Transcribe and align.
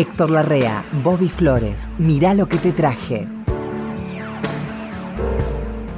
Héctor 0.00 0.30
Larrea, 0.30 0.82
Bobby 1.04 1.28
Flores, 1.28 1.90
mirá 1.98 2.32
lo 2.32 2.48
que 2.48 2.56
te 2.56 2.72
traje. 2.72 3.28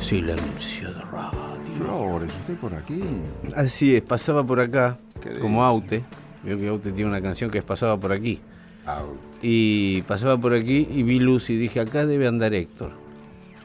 Silencio 0.01 0.93
de 0.93 1.03
radio. 1.03 1.61
Flores, 1.79 2.33
¿usted 2.41 2.57
por 2.57 2.75
aquí? 2.75 3.01
Así 3.55 3.95
es, 3.95 4.03
pasaba 4.03 4.43
por 4.43 4.59
acá, 4.59 4.99
Qué 5.21 5.39
como. 5.39 5.63
Aute. 5.63 6.03
Veo 6.43 6.59
que 6.59 6.67
Aute 6.67 6.91
tiene 6.91 7.11
una 7.11 7.23
canción 7.23 7.49
que 7.49 7.59
es 7.59 7.65
Pasaba 7.65 7.97
por 7.97 8.11
aquí. 8.11 8.41
Au. 8.87 9.17
Y 9.41 10.03
pasaba 10.03 10.37
por 10.37 10.53
aquí 10.53 10.89
y 10.91 11.05
vi 11.05 11.21
luz 11.21 11.49
y 11.51 11.57
dije, 11.57 11.79
acá 11.79 12.05
debe 12.05 12.27
andar 12.27 12.55
Héctor. 12.55 12.91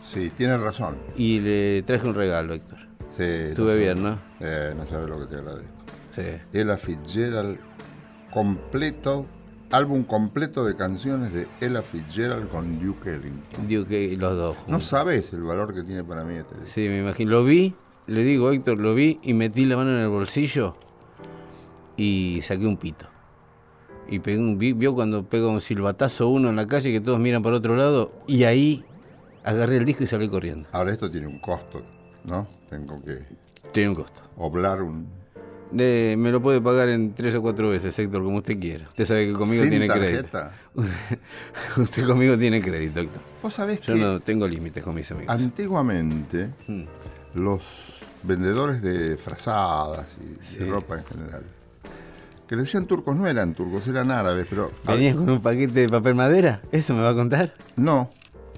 Sí, 0.06 0.32
tiene 0.38 0.56
razón. 0.60 0.98
Y 1.16 1.40
le 1.40 1.82
traje 1.82 2.08
un 2.08 2.14
regalo, 2.14 2.54
Héctor. 2.54 2.78
Sí, 3.18 3.24
Estuve 3.24 3.74
no 3.74 3.80
bien, 3.80 4.04
¿no? 4.04 4.20
Eh, 4.40 4.76
no 4.78 4.86
sabe 4.86 5.08
lo 5.08 5.20
que 5.20 5.26
te 5.34 5.42
agradezco. 5.42 5.74
Sí. 6.16 6.22
Ella 6.54 6.78
Fitzgerald 6.78 7.58
completo, 8.32 9.26
álbum 9.72 10.04
completo 10.04 10.64
de 10.66 10.76
canciones 10.76 11.34
de 11.34 11.48
Ella 11.62 11.82
Fitzgerald 11.82 12.50
con 12.50 12.80
Duke 12.80 13.10
Ellington. 13.16 13.68
Digo 13.68 13.86
que 13.86 14.16
los 14.18 14.36
dos. 14.38 14.58
No 14.68 14.80
sabes 14.80 15.34
el 15.34 15.44
valor 15.44 15.74
que 15.74 15.84
tiene 15.84 16.04
para 16.04 16.24
mí 16.24 16.36
este 16.36 16.56
disco. 16.56 16.70
Sí, 16.74 16.88
me 16.88 17.00
imagino. 17.00 17.32
Lo 17.32 17.44
vi, 17.44 17.74
le 18.08 18.24
digo, 18.24 18.52
Héctor, 18.52 18.80
lo 18.80 18.94
vi 18.96 19.20
y 19.24 19.34
metí 19.34 19.66
la 19.66 19.76
mano 19.76 19.92
en 19.92 19.98
el 20.04 20.10
bolsillo 20.10 20.76
y 21.96 22.40
saqué 22.44 22.66
un 22.68 22.78
pito. 22.78 23.08
Y 24.10 24.20
pegué 24.20 24.38
un, 24.40 24.58
vi- 24.58 24.74
vio 24.74 24.94
cuando 24.96 25.26
pega 25.26 25.48
un 25.48 25.60
silbatazo 25.62 26.30
uno 26.30 26.50
en 26.50 26.56
la 26.56 26.66
calle 26.68 26.92
que 26.92 27.02
todos 27.02 27.20
miran 27.20 27.42
para 27.44 27.58
otro 27.58 27.76
lado 27.76 28.12
y 28.26 28.46
ahí 28.46 28.86
agarré 29.44 29.78
el 29.78 29.86
disco 29.86 30.04
y 30.04 30.08
salí 30.08 30.30
corriendo. 30.30 30.68
Ahora 30.72 30.92
esto 30.94 31.12
tiene 31.12 31.28
un 31.28 31.40
costo, 31.40 31.82
¿no? 32.24 32.48
Tengo 32.70 33.04
que 33.04 33.20
Tiene 33.74 33.90
un 33.90 33.96
costo. 33.96 34.22
oblar 34.38 34.82
un... 34.82 35.08
De- 35.72 36.16
me 36.18 36.32
lo 36.32 36.42
puede 36.42 36.62
pagar 36.62 36.88
en 36.90 37.14
tres 37.14 37.36
o 37.36 37.42
cuatro 37.42 37.70
veces, 37.70 37.98
Héctor, 38.00 38.24
como 38.24 38.38
usted 38.38 38.58
quiera. 38.60 38.88
Usted 38.90 39.06
sabe 39.06 39.28
que 39.28 39.34
conmigo 39.34 39.64
sin 39.64 39.70
tiene 39.72 39.88
tarjeta. 39.88 40.52
crédito. 40.74 40.94
usted 41.82 42.08
conmigo 42.08 42.38
tiene 42.38 42.62
crédito, 42.62 43.00
Héctor. 43.02 43.22
Vos 43.44 43.54
sabés 43.54 43.82
Yo 43.82 43.94
que 43.94 44.00
no 44.00 44.20
tengo 44.22 44.48
límites 44.48 44.84
con 44.84 44.96
mis 44.96 45.10
amigos. 45.12 45.34
antiguamente 45.34 46.50
Mm. 46.68 46.84
los 47.36 48.00
vendedores 48.24 48.82
de 48.82 49.18
frazadas 49.18 50.08
y 50.22 50.58
de 50.58 50.66
ropa 50.70 50.98
en 51.00 51.06
general, 51.06 51.44
que 52.48 52.56
le 52.56 52.62
decían 52.64 52.86
turcos, 52.86 53.16
no 53.16 53.28
eran 53.28 53.54
turcos, 53.54 53.88
eran 53.88 54.10
árabes, 54.12 54.48
pero... 54.50 54.72
¿Venías 54.86 55.16
con 55.16 55.30
un 55.30 55.42
paquete 55.42 55.82
de 55.82 55.90
papel 55.90 56.16
madera? 56.16 56.62
¿Eso 56.72 56.94
me 56.94 57.02
va 57.02 57.10
a 57.10 57.16
contar? 57.16 57.54
No, 57.76 58.10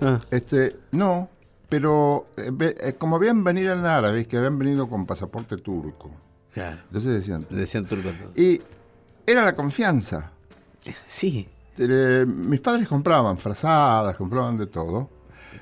Ah, 0.01 0.19
Este, 0.31 0.77
no, 0.91 1.27
pero 1.67 2.27
eh, 2.37 2.51
eh, 2.81 2.93
como 2.97 3.17
habían 3.17 3.43
venido 3.43 3.73
en 3.73 3.85
árabes, 3.85 4.27
que 4.27 4.37
habían 4.37 4.57
venido 4.57 4.87
con 4.87 5.05
pasaporte 5.05 5.57
turco. 5.57 6.09
Claro. 6.53 6.79
Entonces 6.87 7.13
decían. 7.13 7.45
Decían 7.49 7.85
turco 7.85 8.09
todo. 8.09 8.31
Y 8.35 8.61
era 9.25 9.43
la 9.45 9.55
confianza. 9.55 10.31
Sí. 11.07 11.47
Eh, 11.77 12.25
mis 12.27 12.59
padres 12.59 12.87
compraban 12.87 13.37
frazadas, 13.37 14.15
compraban 14.15 14.57
de 14.57 14.67
todo. 14.67 15.09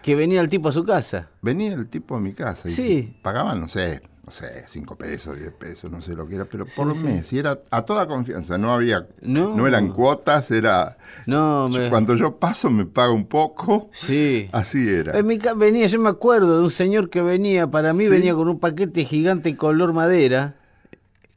Que 0.02 0.16
venía 0.16 0.42
el 0.42 0.50
tipo 0.50 0.70
a 0.70 0.72
su 0.72 0.84
casa. 0.84 1.30
Venía 1.42 1.74
el 1.74 1.88
tipo 1.88 2.16
a 2.16 2.20
mi 2.20 2.34
casa 2.34 2.70
y 2.70 2.74
Sí. 2.74 3.18
pagaban, 3.22 3.60
no 3.60 3.68
sé, 3.68 4.02
no 4.26 4.32
sé, 4.32 4.66
5 4.68 4.96
pesos, 4.96 5.38
10 5.38 5.52
pesos, 5.54 5.92
no 5.92 6.02
sé 6.02 6.14
lo 6.16 6.28
que 6.28 6.36
era, 6.36 6.46
pero 6.46 6.66
por 6.66 6.96
mes. 6.96 7.32
Y 7.34 7.40
era 7.40 7.60
a 7.72 7.82
toda 7.84 8.08
confianza, 8.08 8.58
no 8.58 8.74
había. 8.74 9.08
No. 9.22 9.68
eran 9.68 9.90
cuotas, 9.92 10.50
era. 10.52 10.98
No, 11.26 11.68
me... 11.70 11.90
Cuando 11.90 12.16
yo 12.16 12.38
paso 12.38 12.70
me 12.70 12.86
paga 12.86 13.12
un 13.12 13.26
poco. 13.26 13.90
Sí. 13.94 14.50
Así 14.54 14.88
era. 14.88 15.18
En 15.18 15.26
mi 15.28 15.40
venía, 15.56 15.88
yo 15.88 16.00
me 16.00 16.10
acuerdo 16.10 16.58
de 16.60 16.64
un 16.64 16.72
señor 16.72 17.10
que 17.10 17.22
venía, 17.22 17.68
para 17.70 17.94
mí 17.94 18.08
venía 18.08 18.34
con 18.34 18.48
un 18.50 18.60
paquete 18.60 19.04
gigante 19.06 19.56
color 19.58 19.94
madera, 19.94 20.56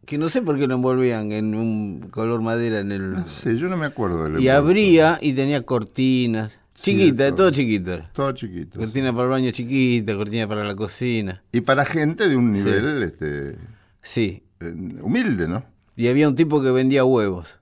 que 0.06 0.18
no 0.18 0.28
sé 0.28 0.42
por 0.42 0.58
qué 0.58 0.66
lo 0.66 0.74
envolvían 0.74 1.30
en 1.33 1.55
un 1.55 2.08
color 2.11 2.40
madera 2.42 2.80
en 2.80 2.90
el... 2.92 3.12
No 3.12 3.28
sé, 3.28 3.56
yo 3.56 3.68
no 3.68 3.77
me 3.77 3.86
acuerdo 3.86 4.24
del 4.24 4.40
Y 4.40 4.48
abría 4.48 5.18
y 5.20 5.33
tenía 5.34 5.62
cortinas, 5.62 6.52
Cierto. 6.74 7.34
todo 7.34 7.50
chiquito. 7.50 8.00
Todo 8.12 8.33
chiquito. 8.33 8.78
Cortina 8.78 9.12
para 9.12 9.24
el 9.24 9.30
baño 9.30 9.50
chiquita, 9.50 10.16
cortina 10.16 10.48
para 10.48 10.64
la 10.64 10.74
cocina. 10.74 11.42
Y 11.52 11.60
para 11.60 11.84
gente 11.84 12.28
de 12.28 12.36
un 12.36 12.52
nivel 12.52 13.02
este, 13.02 13.56
Sí. 14.02 14.42
eh, 14.60 14.72
humilde, 15.02 15.46
¿no? 15.46 15.64
Y 15.96 16.08
había 16.08 16.27
un 16.28 16.34
tipo 16.36 16.62
que 16.62 16.70
vendía 16.70 17.05
huevos. 17.05 17.58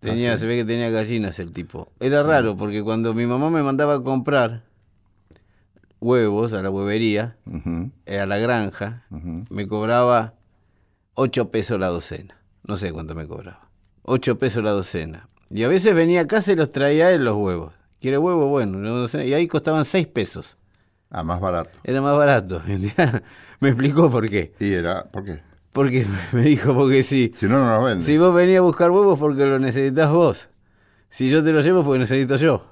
Tenía, 0.00 0.34
Ah, 0.34 0.36
sí. 0.36 0.40
se 0.42 0.46
ve 0.46 0.56
que 0.58 0.64
tenía 0.64 0.90
gallinas 0.90 1.38
el 1.38 1.50
tipo. 1.52 1.90
Era 1.98 2.22
raro 2.22 2.56
porque 2.56 2.82
cuando 2.84 3.14
mi 3.14 3.26
mamá 3.26 3.50
me 3.50 3.62
mandaba 3.62 3.94
a 3.94 4.02
comprar 4.02 4.62
huevos 6.00 6.52
a 6.52 6.62
la 6.62 6.70
huevería, 6.70 7.36
eh, 8.06 8.18
a 8.20 8.26
la 8.26 8.38
granja, 8.38 9.04
me 9.50 9.66
cobraba 9.66 10.34
8 11.20 11.50
pesos 11.50 11.80
la 11.80 11.88
docena. 11.88 12.36
No 12.62 12.76
sé 12.76 12.92
cuánto 12.92 13.16
me 13.16 13.26
cobraba. 13.26 13.68
8 14.02 14.38
pesos 14.38 14.62
la 14.62 14.70
docena. 14.70 15.26
Y 15.50 15.64
a 15.64 15.68
veces 15.68 15.92
venía 15.92 16.20
a 16.20 16.26
casa 16.28 16.52
y 16.52 16.54
los 16.54 16.70
traía 16.70 17.10
él 17.10 17.24
los 17.24 17.36
huevos. 17.36 17.74
¿Quiere 18.00 18.18
huevo? 18.18 18.46
Bueno, 18.46 18.78
una 18.78 18.90
docena. 18.90 19.24
y 19.24 19.34
ahí 19.34 19.48
costaban 19.48 19.84
6 19.84 20.06
pesos. 20.06 20.58
Ah, 21.10 21.24
más 21.24 21.40
barato. 21.40 21.70
Era 21.82 22.00
más 22.00 22.16
barato. 22.16 22.62
me 23.60 23.68
explicó 23.68 24.08
por 24.08 24.30
qué. 24.30 24.52
Y 24.60 24.72
era, 24.72 25.06
¿por 25.06 25.24
qué? 25.24 25.40
Porque 25.72 26.06
me 26.32 26.42
dijo, 26.42 26.72
porque 26.72 27.02
sí. 27.02 27.34
Si 27.36 27.46
no, 27.46 27.58
no 27.58 27.66
nos 27.66 27.84
vende. 27.84 28.04
Si 28.04 28.16
vos 28.16 28.32
venís 28.32 28.58
a 28.58 28.60
buscar 28.60 28.92
huevos 28.92 29.18
porque 29.18 29.44
lo 29.44 29.58
necesitas 29.58 30.12
vos. 30.12 30.48
Si 31.10 31.30
yo 31.30 31.42
te 31.42 31.50
los 31.50 31.66
llevo 31.66 31.82
porque 31.82 31.98
necesito 31.98 32.36
yo. 32.36 32.64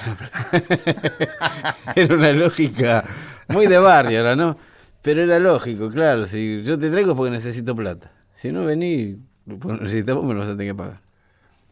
era 1.94 2.14
una 2.14 2.32
lógica 2.32 3.04
muy 3.48 3.66
de 3.66 3.78
barrio, 3.78 4.34
¿no? 4.36 4.56
Pero 5.02 5.22
era 5.22 5.38
lógico, 5.38 5.88
claro. 5.88 6.26
Si 6.26 6.62
yo 6.62 6.78
te 6.78 6.90
traigo 6.90 7.12
es 7.12 7.16
porque 7.16 7.30
necesito 7.30 7.74
plata. 7.74 8.12
Si 8.36 8.52
no 8.52 8.64
venís, 8.64 9.16
porque 9.58 9.82
necesitas 9.82 10.14
vos, 10.16 10.24
me 10.24 10.34
lo 10.34 10.40
vas 10.40 10.48
a 10.48 10.52
tener 10.52 10.68
que 10.68 10.74
pagar. 10.74 11.00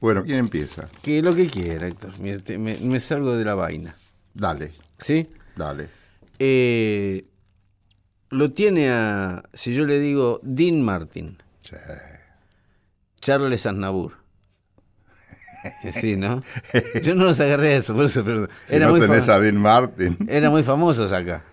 Bueno, 0.01 0.23
¿quién 0.25 0.39
empieza? 0.39 0.87
Que 1.03 1.23
lo 1.23 1.35
que 1.35 1.47
quiera, 1.47 1.87
Héctor. 1.89 2.19
Me, 2.21 2.39
me 2.79 3.01
salgo 3.01 3.37
de 3.37 3.45
la 3.45 3.55
vaina. 3.55 3.95
Dale, 4.35 4.71
¿Sí? 5.01 5.29
dale. 5.57 5.89
Eh, 6.39 7.25
lo 8.31 8.53
tiene 8.53 8.91
a, 8.91 9.43
si 9.55 9.75
yo 9.75 9.85
le 9.85 9.99
digo, 9.99 10.39
Dean 10.43 10.83
Martin. 10.83 11.39
Sí. 11.61 11.77
Charles 13.21 13.67
Aznavour. 13.67 14.13
Sí, 15.93 16.17
¿no? 16.17 16.43
Yo 17.03 17.15
no 17.17 17.25
los 17.25 17.41
agarré 17.41 17.75
a 17.75 17.77
eso, 17.79 17.95
por 17.95 18.05
eso, 18.05 18.25
pero 18.25 18.47
Si 18.65 18.77
era, 18.77 18.87
no 18.87 18.93
muy 18.93 19.01
tenés 19.01 19.29
a 19.29 19.41
Dean 19.41 19.57
Martin. 19.57 20.17
eran 20.29 20.53
muy 20.53 20.63
famosos 20.63 21.13
acá. 21.13 21.45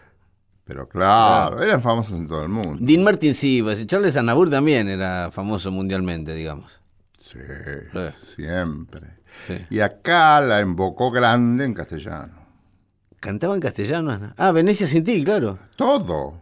Pero 0.65 0.89
claro, 0.89 1.61
eran 1.61 1.81
famosos 1.81 2.17
en 2.17 2.27
todo 2.27 2.41
el 2.43 2.49
mundo. 2.49 2.77
Dean 2.79 3.03
Martin 3.03 3.35
sí, 3.35 3.61
pues, 3.61 3.85
Charles 3.85 4.17
Aznavour 4.17 4.49
también 4.49 4.89
era 4.89 5.29
famoso 5.31 5.69
mundialmente, 5.71 6.33
digamos. 6.33 6.71
Sí, 7.21 7.39
Sí. 7.93 8.35
siempre. 8.35 9.01
Sí. 9.47 9.57
Y 9.69 9.79
acá 9.79 10.41
la 10.41 10.59
embocó 10.61 11.11
grande 11.11 11.65
en 11.65 11.73
castellano. 11.73 12.33
¿Cantaba 13.19 13.55
en 13.55 13.61
castellano? 13.61 14.11
Ana? 14.11 14.33
Ah, 14.37 14.51
Venecia 14.51 14.87
sin 14.87 15.03
ti, 15.03 15.23
claro. 15.23 15.59
Todo. 15.75 16.39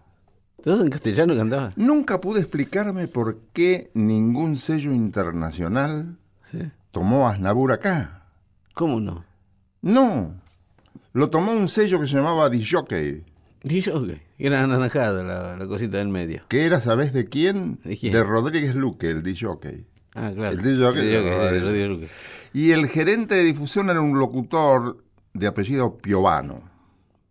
Todos 0.63 0.81
en 0.81 0.89
castellano 0.89 1.35
cantaban. 1.35 1.73
Nunca 1.75 2.21
pude 2.21 2.39
explicarme 2.39 3.07
por 3.09 3.39
qué 3.51 3.91
ningún 3.93 4.57
sello 4.57 4.93
internacional 4.93 6.17
Sí. 6.51 6.71
tomó 6.91 7.27
a 7.27 7.31
Aznavour 7.33 7.73
acá. 7.73 8.23
¿Cómo 8.73 8.99
no? 9.01 9.25
No. 9.81 10.33
Lo 11.11 11.29
tomó 11.29 11.51
un 11.51 11.67
sello 11.67 11.99
que 11.99 12.07
se 12.07 12.15
llamaba 12.15 12.49
Disjockey. 12.49 13.25
Ok. 13.63 14.09
Era 14.37 14.63
anaranjada 14.63 15.23
la, 15.23 15.55
la 15.57 15.67
cosita 15.67 15.97
del 15.97 16.09
medio. 16.09 16.43
Que 16.49 16.65
era, 16.65 16.81
¿sabés 16.81 17.13
de 17.13 17.29
quién? 17.29 17.79
¿De 17.83 17.95
quién? 17.97 18.13
Rodríguez 18.13 18.75
Luque, 18.75 19.09
el 19.09 19.23
disjockey. 19.23 19.87
Ah, 20.15 20.31
claro. 20.35 20.55
El 20.57 20.61
DJ 20.61 20.87
El 20.89 20.95
DJ 20.95 21.57
el- 21.57 21.97
DJ 21.99 22.09
Y 22.53 22.71
el 22.71 22.87
gerente 22.87 23.35
de 23.35 23.43
difusión 23.43 23.89
era 23.89 24.01
un 24.01 24.19
locutor 24.19 25.03
de 25.33 25.47
apellido 25.47 25.97
Piovano. 25.97 26.69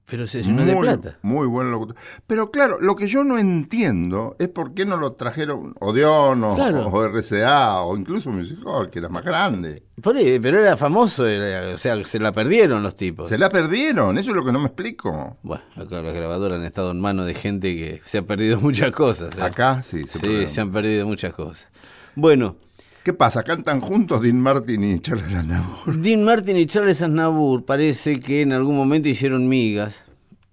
Pero 0.04 0.26
se 0.26 0.42
llenó 0.42 0.64
de 0.66 0.76
plata. 0.76 1.18
Muy 1.22 1.46
buen 1.46 1.70
locutor. 1.70 1.96
Pero 2.26 2.50
claro, 2.50 2.78
lo 2.80 2.96
que 2.96 3.06
yo 3.06 3.24
no 3.24 3.38
entiendo 3.38 4.36
es 4.38 4.48
por 4.48 4.74
qué 4.74 4.84
no 4.84 4.96
lo 4.96 5.12
trajeron 5.12 5.74
Odeón 5.80 6.42
o, 6.44 6.54
Claro. 6.54 6.88
o 6.88 7.04
RCA 7.08 7.80
o 7.82 7.96
incluso 7.96 8.28
Music 8.30 8.58
Hall, 8.66 8.90
que 8.90 8.98
era 8.98 9.08
más 9.08 9.24
grande. 9.24 9.84
Pero 10.02 10.58
era 10.60 10.76
famoso, 10.76 11.26
era- 11.26 11.74
o 11.74 11.78
sea, 11.78 12.02
se 12.04 12.18
la 12.18 12.32
perdieron 12.32 12.82
los 12.82 12.96
tipos. 12.96 13.28
Se 13.28 13.38
la 13.38 13.48
perdieron, 13.48 14.18
eso 14.18 14.30
es 14.30 14.36
lo 14.36 14.44
que 14.44 14.52
no 14.52 14.58
me 14.58 14.66
explico. 14.66 15.38
Bueno, 15.42 15.64
acá 15.76 16.02
las 16.02 16.12
grabadoras 16.14 16.58
han 16.58 16.66
estado 16.66 16.90
en 16.90 17.00
manos 17.00 17.26
de 17.26 17.34
gente 17.34 17.74
que 17.74 18.00
se 18.04 18.18
ha 18.18 18.22
perdido 18.22 18.60
muchas 18.60 18.90
cosas. 18.90 19.38
¿eh? 19.38 19.42
Acá 19.42 19.82
sí. 19.82 20.02
Sí, 20.02 20.08
se 20.08 20.18
perdieron. 20.18 20.48
se 20.48 20.60
han 20.60 20.72
perdido 20.72 21.06
muchas 21.06 21.32
cosas. 21.32 21.68
Bueno, 22.16 22.56
¿Qué 23.04 23.12
pasa? 23.12 23.42
¿Cantan 23.42 23.80
juntos 23.80 24.20
Dean 24.22 24.40
Martin 24.40 24.84
y 24.84 25.00
Charles 25.00 25.32
Aznavour? 25.34 25.96
Dean 25.96 26.22
Martin 26.24 26.56
y 26.56 26.66
Charles 26.66 27.02
Aznavour 27.02 27.64
parece 27.64 28.20
que 28.20 28.42
en 28.42 28.52
algún 28.52 28.76
momento 28.76 29.08
hicieron 29.08 29.48
migas. 29.48 30.04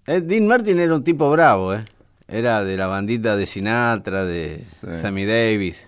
Eh, 0.07 0.22
Dean 0.22 0.48
Martin 0.48 0.80
era 0.80 0.96
un 0.96 1.04
tipo 1.04 1.30
bravo, 1.30 1.75
¿eh? 1.75 1.86
Era 2.28 2.63
de 2.63 2.75
la 2.78 2.88
bandita 2.88 3.36
de 3.36 3.46
Sinatra, 3.46 4.25
de 4.25 4.63
Sí. 4.81 4.88
Sammy 5.00 5.25
Davis. 5.25 5.88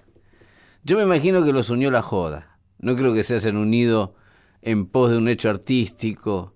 Yo 0.83 0.97
me 0.97 1.03
imagino 1.03 1.43
que 1.43 1.51
los 1.53 1.69
unió 1.69 1.89
la 1.89 2.01
joda. 2.03 2.57
No 2.79 2.95
creo 2.95 3.13
que 3.13 3.23
se 3.23 3.35
hayan 3.35 3.57
unido 3.57 4.13
en 4.61 4.85
pos 4.85 5.11
de 5.11 5.17
un 5.17 5.27
hecho 5.29 5.49
artístico 5.49 6.53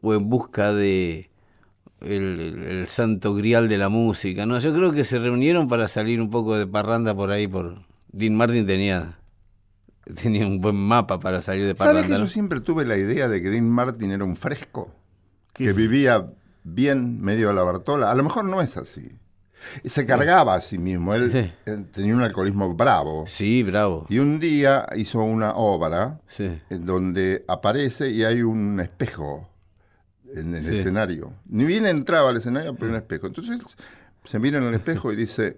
o 0.00 0.14
en 0.14 0.28
busca 0.28 0.72
de 0.72 1.30
el, 2.00 2.40
el- 2.40 2.62
el 2.64 2.86
santo 2.88 3.34
grial 3.34 3.68
de 3.68 3.78
la 3.78 3.88
música. 3.88 4.46
No, 4.46 4.58
yo 4.58 4.72
creo 4.74 4.90
que 4.92 5.04
se 5.04 5.18
reunieron 5.20 5.68
para 5.68 5.88
salir 5.88 6.20
un 6.20 6.30
poco 6.30 6.56
de 6.56 6.66
parranda 6.66 7.14
por 7.14 7.30
ahí. 7.30 7.46
Por 7.48 7.78
Dean 8.12 8.34
Martin 8.36 8.66
tenía 8.66 9.17
tenía 10.22 10.46
un 10.46 10.60
buen 10.60 10.76
mapa 10.76 11.20
para 11.20 11.42
salir 11.42 11.66
de 11.66 11.76
¿Sabes 11.76 12.02
que 12.04 12.08
parranda. 12.08 12.18
yo 12.18 12.28
siempre 12.30 12.60
tuve 12.60 12.84
la 12.84 12.96
idea 12.96 13.28
de 13.28 13.42
que 13.42 13.50
Dean 13.50 13.68
Martin 13.68 14.10
era 14.10 14.24
un 14.24 14.36
fresco? 14.36 14.94
¿Qué? 15.52 15.66
Que 15.66 15.72
vivía 15.72 16.26
bien 16.64 17.20
medio 17.20 17.50
a 17.50 17.52
la 17.52 17.62
Bartola. 17.62 18.10
A 18.10 18.14
lo 18.14 18.22
mejor 18.22 18.44
no 18.44 18.60
es 18.60 18.76
así. 18.76 19.10
Se 19.84 20.06
cargaba 20.06 20.54
a 20.54 20.60
sí 20.60 20.78
mismo. 20.78 21.14
Él 21.14 21.32
Sí. 21.32 21.38
eh, 21.66 21.84
tenía 21.92 22.14
un 22.14 22.22
alcoholismo 22.22 22.72
bravo. 22.74 23.24
Sí, 23.26 23.62
bravo. 23.64 24.06
Y 24.08 24.18
un 24.20 24.38
día 24.38 24.86
hizo 24.96 25.20
una 25.20 25.52
obra 25.54 26.20
Sí. 26.28 26.60
en 26.70 26.86
donde 26.86 27.44
aparece 27.48 28.10
y 28.10 28.22
hay 28.22 28.42
un 28.42 28.78
espejo 28.78 29.48
en 30.34 30.54
el 30.54 30.64
Sí. 30.64 30.76
escenario. 30.76 31.32
Ni 31.46 31.64
bien 31.64 31.86
entraba 31.86 32.30
al 32.30 32.36
escenario, 32.36 32.74
pero 32.76 32.90
un 32.90 32.96
espejo. 32.98 33.26
Entonces 33.26 33.58
se 34.24 34.38
mira 34.38 34.58
en 34.58 34.64
el 34.64 34.74
espejo 34.74 35.12
y 35.12 35.16
dice, 35.16 35.56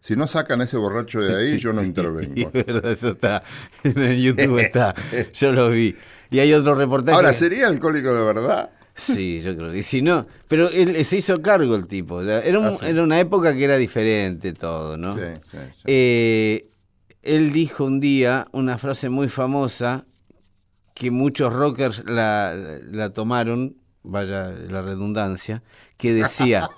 si 0.00 0.16
no 0.16 0.26
sacan 0.26 0.60
a 0.60 0.64
ese 0.64 0.76
borracho 0.76 1.20
de 1.20 1.36
ahí, 1.36 1.58
yo 1.58 1.72
no 1.72 1.82
Y 1.82 1.86
intervengo. 1.86 2.50
eso 2.88 3.08
está. 3.10 3.42
En 3.84 4.18
YouTube 4.20 4.58
está. 4.58 4.94
Yo 5.34 5.52
lo 5.52 5.70
vi. 5.70 5.94
Y 6.30 6.38
hay 6.38 6.52
otro 6.52 6.74
reportaje. 6.74 7.16
Ahora, 7.16 7.32
¿sería 7.32 7.66
alcohólico 7.68 8.12
de 8.14 8.22
verdad? 8.24 8.70
Sí, 8.94 9.40
yo 9.42 9.56
creo 9.56 9.70
que 9.72 9.82
si 9.84 10.02
no, 10.02 10.26
pero 10.48 10.68
él 10.70 11.04
se 11.04 11.18
hizo 11.18 11.40
cargo 11.40 11.76
el 11.76 11.86
tipo. 11.86 12.20
Era, 12.20 12.58
un- 12.58 12.66
Ah, 12.66 12.72
sí. 12.72 12.86
era 12.86 13.02
una 13.04 13.20
época 13.20 13.54
que 13.54 13.62
era 13.64 13.76
diferente 13.76 14.52
todo, 14.52 14.96
¿no? 14.96 15.14
Sí, 15.14 15.20
sí, 15.52 15.56
sí. 15.76 15.82
Eh, 15.84 16.68
él 17.22 17.52
dijo 17.52 17.84
un 17.84 18.00
día 18.00 18.48
una 18.52 18.76
frase 18.76 19.08
muy 19.08 19.28
famosa 19.28 20.04
que 20.94 21.12
muchos 21.12 21.52
rockers 21.52 22.02
la, 22.06 22.56
la 22.90 23.10
tomaron, 23.10 23.76
vaya 24.02 24.48
la 24.50 24.82
redundancia, 24.82 25.62
que 25.96 26.12
decía, 26.12 26.68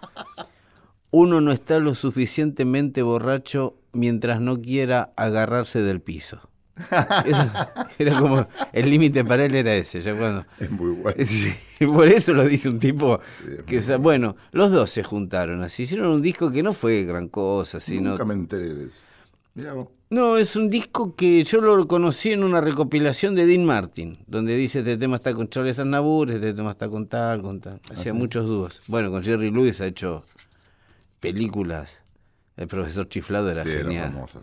uno 1.10 1.40
no 1.40 1.52
está 1.52 1.78
lo 1.80 1.94
suficientemente 1.94 3.02
borracho 3.02 3.76
mientras 3.92 4.40
no 4.40 4.60
quiera 4.60 5.12
agarrarse 5.16 5.80
del 5.80 6.00
piso. 6.00 6.40
Eso- 7.26 7.50
era 7.98 8.18
como, 8.18 8.46
el 8.72 8.88
límite 8.90 9.24
para 9.24 9.44
él 9.44 9.54
era 9.54 9.74
ese. 9.74 10.02
ya 10.02 10.16
cuando, 10.16 10.46
es 10.58 10.70
muy 10.70 10.92
bueno. 10.92 11.16
Por 11.94 12.08
eso 12.08 12.32
lo 12.32 12.44
dice 12.44 12.68
un 12.68 12.78
tipo 12.78 13.20
que, 13.66 13.80
bueno, 13.96 14.36
los 14.52 14.70
dos 14.70 14.90
se 14.90 15.02
juntaron 15.02 15.62
así, 15.62 15.84
hicieron 15.84 16.08
un 16.08 16.22
disco 16.22 16.50
que 16.50 16.62
no 16.62 16.72
fue 16.72 17.04
gran 17.04 17.28
cosa, 17.28 17.80
sino... 17.80 18.10
Nunca 18.10 18.24
me 18.24 18.34
enteré 18.34 18.74
de 18.74 18.84
eso. 18.86 18.96
Mirá 19.54 19.72
vos. 19.74 19.88
No, 20.10 20.38
es 20.38 20.56
un 20.56 20.70
disco 20.70 21.14
que 21.14 21.44
yo 21.44 21.60
lo 21.60 21.86
conocí 21.86 22.32
en 22.32 22.42
una 22.42 22.60
recopilación 22.60 23.36
de 23.36 23.46
Dean 23.46 23.64
Martin, 23.64 24.18
donde 24.26 24.56
dice 24.56 24.80
este 24.80 24.96
tema 24.96 25.16
está 25.16 25.34
con 25.34 25.48
Charles 25.48 25.78
Aznavour, 25.78 26.30
este 26.32 26.52
tema 26.52 26.72
está 26.72 26.88
con 26.88 27.06
tal, 27.06 27.42
con 27.42 27.60
tal. 27.60 27.80
Hacía 27.92 28.12
muchos 28.12 28.44
dúos. 28.46 28.80
Bueno, 28.88 29.12
con 29.12 29.22
Jerry 29.22 29.52
Lewis 29.52 29.80
ha 29.80 29.86
hecho 29.86 30.24
películas. 31.20 31.98
El 32.56 32.66
profesor 32.68 33.08
Chiflado 33.08 33.50
era 33.50 33.62
Sí, 33.64 33.70
genial. 33.70 34.12
famoso. 34.12 34.42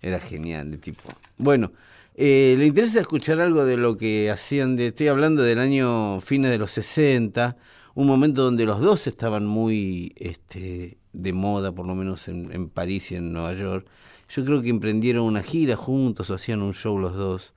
Era 0.00 0.20
genial, 0.20 0.70
de 0.70 0.78
tipo. 0.78 1.02
Bueno, 1.38 1.72
eh, 2.14 2.54
¿le 2.58 2.66
interesa 2.66 3.00
escuchar 3.00 3.40
algo 3.40 3.64
de 3.64 3.76
lo 3.76 3.96
que 3.96 4.30
hacían? 4.30 4.76
De, 4.76 4.88
estoy 4.88 5.08
hablando 5.08 5.42
del 5.42 5.58
año 5.58 6.20
fines 6.20 6.50
de 6.50 6.58
los 6.58 6.72
60, 6.72 7.56
un 7.94 8.06
momento 8.06 8.42
donde 8.42 8.64
los 8.66 8.80
dos 8.80 9.06
estaban 9.06 9.46
muy 9.46 10.12
este, 10.16 10.98
de 11.12 11.32
moda, 11.32 11.72
por 11.72 11.86
lo 11.86 11.94
menos 11.94 12.28
en, 12.28 12.52
en 12.52 12.68
París 12.68 13.12
y 13.12 13.16
en 13.16 13.32
Nueva 13.32 13.54
York. 13.54 13.86
Yo 14.28 14.44
creo 14.44 14.62
que 14.62 14.70
emprendieron 14.70 15.24
una 15.24 15.42
gira 15.42 15.76
juntos 15.76 16.30
o 16.30 16.34
hacían 16.34 16.62
un 16.62 16.74
show 16.74 16.98
los 16.98 17.14
dos. 17.14 17.52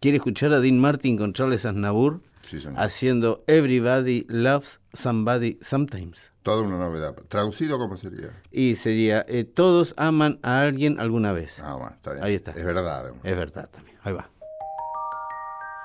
¿Quiere 0.00 0.16
escuchar 0.18 0.52
a 0.52 0.60
Dean 0.60 0.78
Martin 0.78 1.16
con 1.16 1.32
Charles 1.32 1.64
Aznavour 1.64 2.20
Sí, 2.42 2.58
haciendo 2.76 3.44
Everybody 3.46 4.26
Loves 4.28 4.80
Somebody 4.92 5.58
Sometimes? 5.62 6.31
Toda 6.42 6.62
una 6.62 6.76
novedad. 6.76 7.14
¿Traducido 7.28 7.78
cómo 7.78 7.96
sería? 7.96 8.42
Y 8.50 8.74
sería 8.74 9.24
eh, 9.28 9.44
Todos 9.44 9.94
aman 9.96 10.40
a 10.42 10.62
alguien 10.62 10.98
alguna 10.98 11.32
vez. 11.32 11.60
Ah, 11.60 11.74
bueno, 11.74 11.92
está 11.94 12.12
bien. 12.12 12.24
Ahí 12.24 12.34
está. 12.34 12.50
Es 12.50 12.64
verdad. 12.64 13.00
además. 13.00 13.20
Es 13.22 13.36
verdad 13.36 13.68
también. 13.70 13.96
Ahí 14.02 14.12
va. 14.12 14.28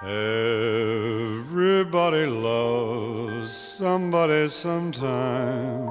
Everybody 0.04 2.27
loves 2.27 3.51
somebody 3.51 4.50
sometime. 4.50 5.88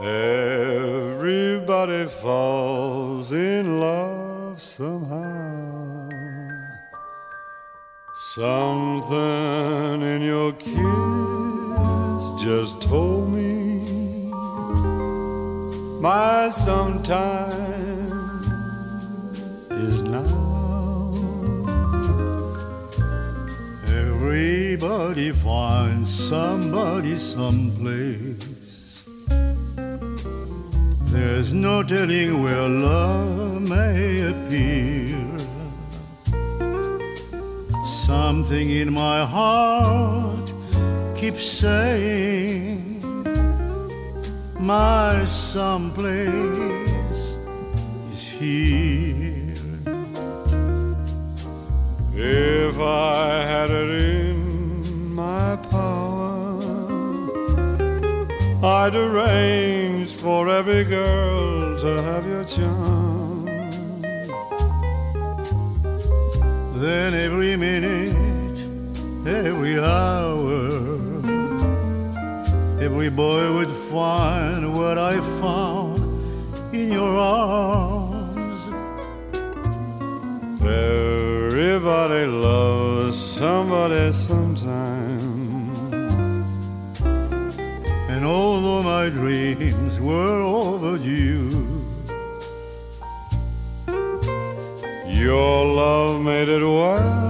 Everybody 0.00 2.06
falls 2.06 3.32
in 3.32 3.80
love 3.80 4.60
somehow. 4.60 6.08
Something 8.34 10.02
in 10.02 10.22
your 10.22 10.52
kiss 10.52 11.21
just 12.42 12.82
told 12.82 13.28
me 13.28 13.78
my 16.00 16.50
sometime 16.50 17.52
is 19.70 20.02
now. 20.02 20.26
Everybody 23.86 25.30
finds 25.30 26.10
somebody 26.12 27.16
someplace. 27.16 29.04
There's 31.12 31.54
no 31.54 31.84
telling 31.84 32.42
where 32.42 32.68
love 32.68 33.62
may 33.68 34.28
appear. 34.30 35.38
Something 38.04 38.68
in 38.70 38.92
my 38.92 39.24
heart 39.24 40.41
keeps 41.22 41.48
saying, 41.48 43.00
My 44.58 45.24
someplace 45.24 46.26
is 48.12 48.28
here. 48.40 49.54
If 52.12 52.76
I 52.80 53.44
had 53.52 53.70
it 53.70 54.02
in 54.02 55.14
my 55.14 55.54
power, 55.70 56.58
I'd 58.64 58.96
arrange 58.96 60.10
for 60.10 60.48
every 60.48 60.82
girl 60.82 61.78
to 61.82 62.02
have 62.02 62.26
your 62.26 62.44
charm. 62.44 63.44
Then 66.80 67.14
every 67.14 67.56
minute, 67.56 68.58
every 69.24 69.78
hour, 69.78 70.31
every 72.92 73.08
boy 73.08 73.54
would 73.54 73.74
find 73.90 74.76
what 74.76 74.98
I 74.98 75.18
found 75.40 75.98
in 76.74 76.92
your 76.92 77.16
arms. 77.16 78.60
Everybody 80.60 82.26
loves 82.26 83.16
somebody 83.16 84.12
sometime. 84.12 85.32
And 88.10 88.26
although 88.26 88.82
my 88.82 89.08
dreams 89.08 89.98
were 89.98 90.42
overdue, 90.42 91.66
your 95.06 95.64
love 95.64 96.20
made 96.20 96.48
it 96.50 96.62
well 96.62 97.21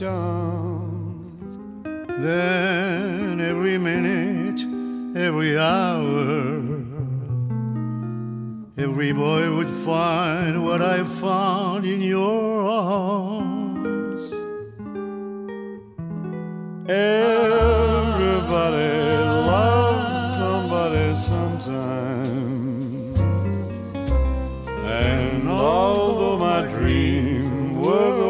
have. 0.00 0.90
Then 2.20 3.40
every 3.40 3.78
minute, 3.78 4.60
every 5.16 5.58
hour, 5.58 6.58
every 8.76 9.12
boy 9.12 9.54
would 9.56 9.70
find 9.70 10.64
what 10.64 10.82
I 10.82 11.02
found 11.04 11.84
in 11.86 12.00
your 12.00 12.68
arms. 12.68 14.32
Everybody 16.88 18.08
loves 19.48 20.36
somebody 20.36 21.14
sometime. 21.14 22.30
And 24.84 25.48
although 25.48 26.38
my 26.38 26.66
dream 26.66 27.80
was 27.80 28.29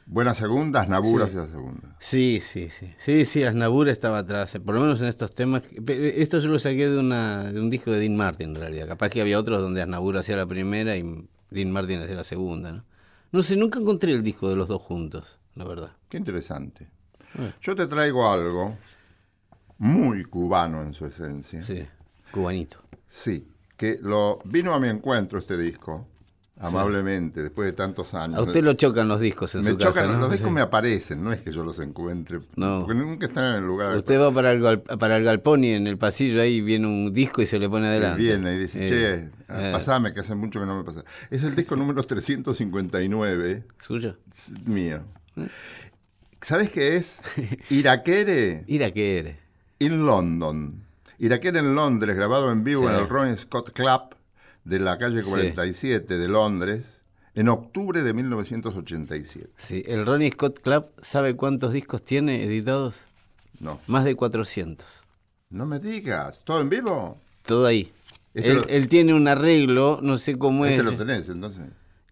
Buena 0.13 0.35
segunda, 0.35 0.81
Asnabur 0.81 1.23
hacia 1.23 1.45
segunda. 1.47 1.95
Sí, 2.01 2.41
sí, 2.45 2.69
sí. 2.77 2.93
Sí, 2.99 3.23
sí, 3.25 3.43
Asnabur 3.43 3.87
estaba 3.87 4.17
atrás, 4.19 4.53
eh, 4.55 4.59
por 4.59 4.75
lo 4.75 4.81
menos 4.81 4.99
en 4.99 5.05
estos 5.07 5.33
temas. 5.33 5.61
Pe- 5.85 6.21
Esto 6.21 6.39
yo 6.39 6.49
lo 6.49 6.59
saqué 6.59 6.89
de, 6.89 6.97
una, 6.99 7.49
de 7.49 7.61
un 7.61 7.69
disco 7.69 7.91
de 7.91 7.99
Dean 8.01 8.17
Martin, 8.17 8.49
en 8.49 8.55
realidad. 8.55 8.89
Capaz 8.89 9.07
que 9.09 9.21
había 9.21 9.39
otros 9.39 9.61
donde 9.61 9.81
Asnabur 9.81 10.17
hacía 10.17 10.35
la 10.35 10.45
primera 10.45 10.97
y 10.97 11.27
Dean 11.49 11.71
Martin 11.71 12.01
hacía 12.01 12.15
la 12.15 12.25
segunda, 12.25 12.73
¿no? 12.73 12.83
No 13.31 13.41
sé, 13.41 13.55
nunca 13.55 13.79
encontré 13.79 14.11
el 14.11 14.21
disco 14.21 14.49
de 14.49 14.57
los 14.57 14.67
dos 14.67 14.81
juntos, 14.81 15.39
la 15.55 15.63
verdad. 15.63 15.91
Qué 16.09 16.17
interesante. 16.17 16.89
Eh. 17.39 17.53
Yo 17.61 17.73
te 17.73 17.87
traigo 17.87 18.29
algo 18.29 18.75
muy 19.77 20.25
cubano 20.25 20.81
en 20.81 20.93
su 20.93 21.05
esencia. 21.05 21.63
Sí, 21.63 21.85
cubanito. 22.33 22.79
Sí, 23.07 23.47
que 23.77 23.97
lo 24.01 24.39
vino 24.43 24.73
a 24.73 24.79
mi 24.81 24.89
encuentro 24.89 25.39
este 25.39 25.57
disco, 25.57 26.05
amablemente, 26.61 27.41
después 27.41 27.65
de 27.65 27.73
tantos 27.73 28.13
años. 28.13 28.37
A 28.39 28.41
usted 28.43 28.63
lo 28.63 28.73
chocan 28.73 29.07
los 29.07 29.19
discos 29.19 29.55
en 29.55 29.63
me 29.63 29.71
su 29.71 29.77
chocan, 29.77 29.93
casa, 30.05 30.13
¿no? 30.13 30.19
los 30.19 30.31
discos 30.31 30.49
Sí. 30.49 30.53
me 30.55 30.61
aparecen, 30.61 31.23
no 31.23 31.33
es 31.33 31.41
que 31.41 31.51
yo 31.51 31.63
los 31.63 31.79
encuentre, 31.79 32.39
No. 32.55 32.83
porque 32.85 32.99
nunca 32.99 33.25
están 33.25 33.45
en 33.55 33.55
el 33.61 33.67
lugar 33.67 33.95
Usted 33.97 34.19
va 34.19 34.31
para 34.33 34.51
el, 34.51 34.79
para 34.81 35.17
el 35.17 35.23
galpón 35.23 35.63
y 35.63 35.71
en 35.73 35.87
el 35.87 35.97
pasillo 35.97 36.41
ahí 36.41 36.61
viene 36.61 36.87
un 36.87 37.11
disco 37.13 37.41
y 37.41 37.45
se 37.47 37.57
le 37.59 37.67
pone 37.69 37.87
adelante. 37.87 38.21
viene 38.21 38.53
y 38.55 38.57
dice, 38.59 38.85
Eh, 38.85 38.89
che, 38.89 39.13
eh, 39.69 39.71
pasame, 39.71 40.13
que 40.13 40.19
hace 40.21 40.35
mucho 40.35 40.59
que 40.59 40.65
no 40.65 40.77
me 40.77 40.83
pasa. 40.83 41.03
Es 41.29 41.43
el 41.43 41.55
disco 41.55 41.75
número 41.75 42.03
359, 42.03 43.63
¿Suyo? 43.79 44.17
mío. 44.65 45.01
¿Sabes 46.41 46.69
qué 46.71 46.95
es? 46.97 47.21
Iraquere 47.69 48.63
Ir 48.67 48.83
a 48.83 48.91
qué 48.91 49.19
eres. 49.19 49.37
in 49.79 50.05
London. 50.05 50.83
Iraquere 51.19 51.59
en 51.59 51.75
Londres, 51.75 52.15
grabado 52.15 52.51
en 52.51 52.63
vivo 52.63 52.87
Sí. 52.87 52.93
en 52.95 52.99
el 53.01 53.07
Ronnie 53.09 53.37
Scott 53.37 53.71
Club 53.73 54.15
de 54.63 54.79
la 54.79 54.97
calle 54.97 55.23
47 55.23 56.17
de 56.17 56.27
Londres, 56.27 56.83
en 57.33 57.49
octubre 57.49 58.01
de 58.01 58.13
1987. 58.13 59.49
Sí, 59.57 59.83
el 59.87 60.05
Ronnie 60.05 60.31
Scott 60.31 60.59
Club, 60.61 60.85
¿sabe 61.01 61.35
cuántos 61.35 61.73
discos 61.73 62.03
tiene 62.03 62.43
editados? 62.43 62.99
No, 63.59 63.79
Más 63.87 64.03
de 64.05 64.15
400. 64.15 64.85
no 65.49 65.65
me 65.65 65.79
digas, 65.79 66.41
¿todo 66.43 66.61
en 66.61 66.69
vivo? 66.69 67.17
Todo 67.45 67.65
ahí. 67.65 67.91
Este 68.33 68.49
él, 68.51 68.57
lo- 68.57 68.67
él 68.67 68.87
tiene 68.87 69.13
un 69.13 69.27
arreglo, 69.27 69.99
no 70.01 70.17
sé 70.17 70.37
cómo 70.37 70.65
Este 70.65 70.79
es. 70.79 70.85
lo 70.85 70.97
tenés, 70.97 71.27
entonces. 71.29 71.63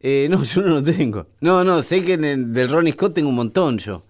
Eh, 0.01 0.27
no, 0.29 0.43
yo 0.45 0.61
no 0.61 0.67
lo 0.75 0.83
tengo. 0.83 1.27
No, 1.41 1.63
no, 1.63 1.81
sé 1.83 2.01
que 2.03 2.13
en 2.13 2.25
el 2.25 2.53
del 2.53 2.69
Ronnie 2.69 2.93
Scott 2.93 3.13
tengo 3.13 3.29
un 3.29 3.35
montón 3.35 3.77
yo. 3.77 4.03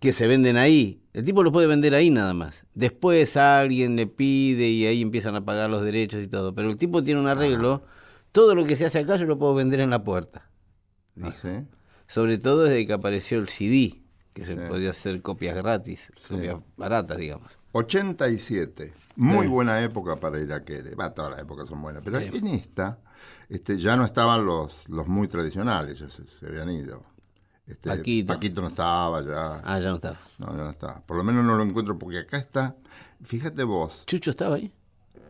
Que 0.00 0.12
se 0.12 0.26
venden 0.26 0.56
ahí. 0.56 1.02
El 1.12 1.24
tipo 1.24 1.42
lo 1.42 1.50
puede 1.50 1.66
vender 1.66 1.94
ahí 1.94 2.10
nada 2.10 2.32
más. 2.34 2.54
Después 2.74 3.36
alguien 3.36 3.96
le 3.96 4.06
pide 4.06 4.68
y 4.68 4.86
ahí 4.86 5.02
empiezan 5.02 5.34
a 5.34 5.44
pagar 5.44 5.68
los 5.70 5.82
derechos 5.82 6.22
y 6.22 6.28
todo. 6.28 6.54
Pero 6.54 6.70
el 6.70 6.76
tipo 6.76 7.02
tiene 7.02 7.20
un 7.20 7.26
arreglo. 7.26 7.82
Todo 8.30 8.54
lo 8.54 8.64
que 8.66 8.76
se 8.76 8.86
hace 8.86 9.00
acá 9.00 9.16
yo 9.16 9.24
lo 9.26 9.38
puedo 9.38 9.54
vender 9.54 9.80
en 9.80 9.90
la 9.90 10.04
puerta. 10.04 10.48
¿Ah, 11.20 11.32
sí? 11.42 11.48
Sobre 12.06 12.38
todo 12.38 12.64
desde 12.64 12.86
que 12.86 12.92
apareció 12.92 13.38
el 13.38 13.48
CD, 13.48 14.00
que 14.34 14.46
se 14.46 14.54
Sí. 14.54 14.60
podía 14.68 14.90
hacer 14.90 15.20
copias 15.22 15.56
gratis, 15.56 16.12
copias 16.28 16.56
baratas, 16.76 17.16
digamos. 17.18 17.50
87. 17.72 18.92
Muy 19.16 19.46
buena 19.48 19.82
época 19.82 20.16
para 20.16 20.38
Iraquere. 20.40 20.94
Va, 20.94 21.12
todas 21.12 21.32
las 21.32 21.40
épocas 21.40 21.68
son 21.68 21.82
buenas. 21.82 22.02
Pero 22.04 22.20
en 22.20 22.46
esta 22.46 22.98
este, 23.48 23.76
ya 23.78 23.96
no 23.96 24.04
estaban 24.04 24.46
los, 24.46 24.88
los 24.88 25.08
muy 25.08 25.26
tradicionales, 25.26 25.98
ya 25.98 26.08
se, 26.08 26.22
se 26.26 26.46
habían 26.46 26.70
ido. 26.70 27.02
Este, 27.68 28.24
Paquito. 28.24 28.62
no 28.62 28.68
estaba 28.68 29.22
ya. 29.22 29.60
Ah, 29.64 29.78
ya 29.78 29.90
no 29.90 29.96
estaba. 29.96 30.18
No, 30.38 30.46
ya 30.56 30.62
no 30.64 30.70
estaba. 30.70 31.00
Por 31.00 31.16
lo 31.18 31.24
menos 31.24 31.44
no 31.44 31.56
lo 31.56 31.62
encuentro 31.62 31.98
porque 31.98 32.18
acá 32.20 32.38
está. 32.38 32.76
Fíjate 33.22 33.62
vos. 33.64 34.04
Chucho 34.06 34.30
estaba 34.30 34.56
ahí. 34.56 34.72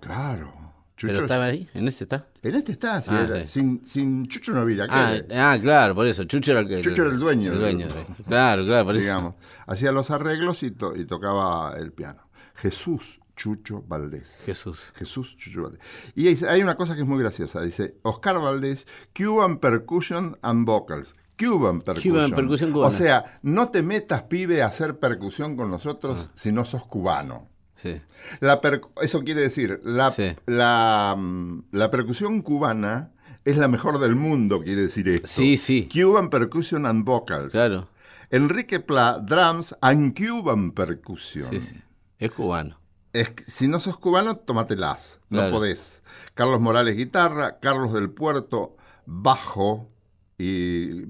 Claro. 0.00 0.52
Chucho 0.96 1.12
Pero 1.12 1.22
estaba 1.26 1.44
ahí, 1.44 1.68
en 1.74 1.86
este 1.86 2.04
está. 2.04 2.26
En 2.42 2.54
este 2.56 2.72
está. 2.72 3.00
sí, 3.02 3.10
Ah, 3.12 3.22
era- 3.22 3.40
sí. 3.40 3.46
sin, 3.46 3.86
sin 3.86 4.26
Chucho 4.28 4.52
no 4.52 4.60
había 4.60 4.84
Ah, 4.90 5.14
ah, 5.32 5.56
claro, 5.60 5.94
por 5.94 6.06
eso. 6.06 6.24
Chucho 6.24 6.50
era 6.52 6.60
el 6.60 6.68
que. 6.68 6.82
Chucho 6.82 7.02
era 7.02 7.10
el 7.12 7.18
dueño 7.20 7.52
El 7.52 7.58
dueño. 7.58 7.86
Claro, 8.26 8.64
claro, 8.64 8.84
por 8.84 8.94
eso. 8.96 9.02
digamos. 9.02 9.34
Hacía 9.66 9.92
los 9.92 10.10
arreglos 10.10 10.62
y, 10.64 10.72
to- 10.72 10.96
y 10.96 11.04
tocaba 11.04 11.74
el 11.76 11.92
piano. 11.92 12.22
Jesús 12.56 13.20
Chucho 13.36 13.84
Valdés. 13.86 14.42
Jesús. 14.44 14.80
Jesús 14.96 15.36
Chucho 15.36 15.62
Valdés. 15.62 15.80
Y 16.16 16.44
hay 16.44 16.62
una 16.62 16.74
cosa 16.76 16.96
que 16.96 17.02
es 17.02 17.06
muy 17.06 17.20
graciosa. 17.20 17.62
Dice, 17.62 17.98
Oscar 18.02 18.40
Valdés, 18.40 18.84
Cuban 19.16 19.58
Percussion 19.58 20.36
and 20.42 20.66
Vocals. 20.66 21.14
Cuban 21.38 21.80
Percussion. 21.82 22.14
Cuban 22.14 22.30
percusión 22.32 22.72
cubana. 22.72 22.88
O 22.88 22.90
sea, 22.90 23.38
no 23.42 23.68
te 23.68 23.82
metas, 23.82 24.24
pibe, 24.24 24.62
a 24.62 24.66
hacer 24.66 24.98
percusión 24.98 25.56
con 25.56 25.68
Ah. 25.68 25.72
nosotros 25.72 26.28
si 26.34 26.50
no 26.52 26.64
sos 26.64 26.84
cubano. 26.84 27.48
Sí. 27.82 28.00
La 28.40 28.60
per- 28.60 28.80
eso 29.00 29.22
quiere 29.22 29.42
decir, 29.42 29.80
la, 29.84 30.10
Sí. 30.10 30.34
la, 30.46 31.14
mm, 31.16 31.62
la 31.72 31.90
percusión 31.90 32.42
cubana 32.42 33.12
es 33.44 33.56
la 33.56 33.68
mejor 33.68 34.00
del 34.00 34.16
mundo, 34.16 34.60
quiere 34.62 34.82
decir 34.82 35.08
esto. 35.08 35.28
Sí, 35.28 35.56
sí. 35.56 35.88
Cuban 35.92 36.28
Percussion 36.28 36.86
and 36.86 37.04
Vocals. 37.04 37.52
Claro. 37.52 37.88
Enrique 38.30 38.80
Pla, 38.80 39.20
Drums 39.24 39.76
and 39.80 40.14
Cuban 40.18 40.72
Percussion. 40.72 41.46
Sí, 41.50 41.60
sí. 41.60 41.80
Es 42.18 42.32
cubano. 42.32 42.78
Es 43.12 43.32
si 43.46 43.68
no 43.68 43.78
sos 43.80 43.96
cubano, 43.98 44.36
tómatelas. 44.36 45.20
No 45.30 45.38
Claro. 45.38 45.52
podés. 45.54 46.02
Carlos 46.34 46.60
Morales, 46.60 46.96
guitarra. 46.96 47.58
Carlos 47.60 47.92
del 47.92 48.10
Puerto, 48.10 48.76
bajo 49.06 49.88
y 50.36 51.04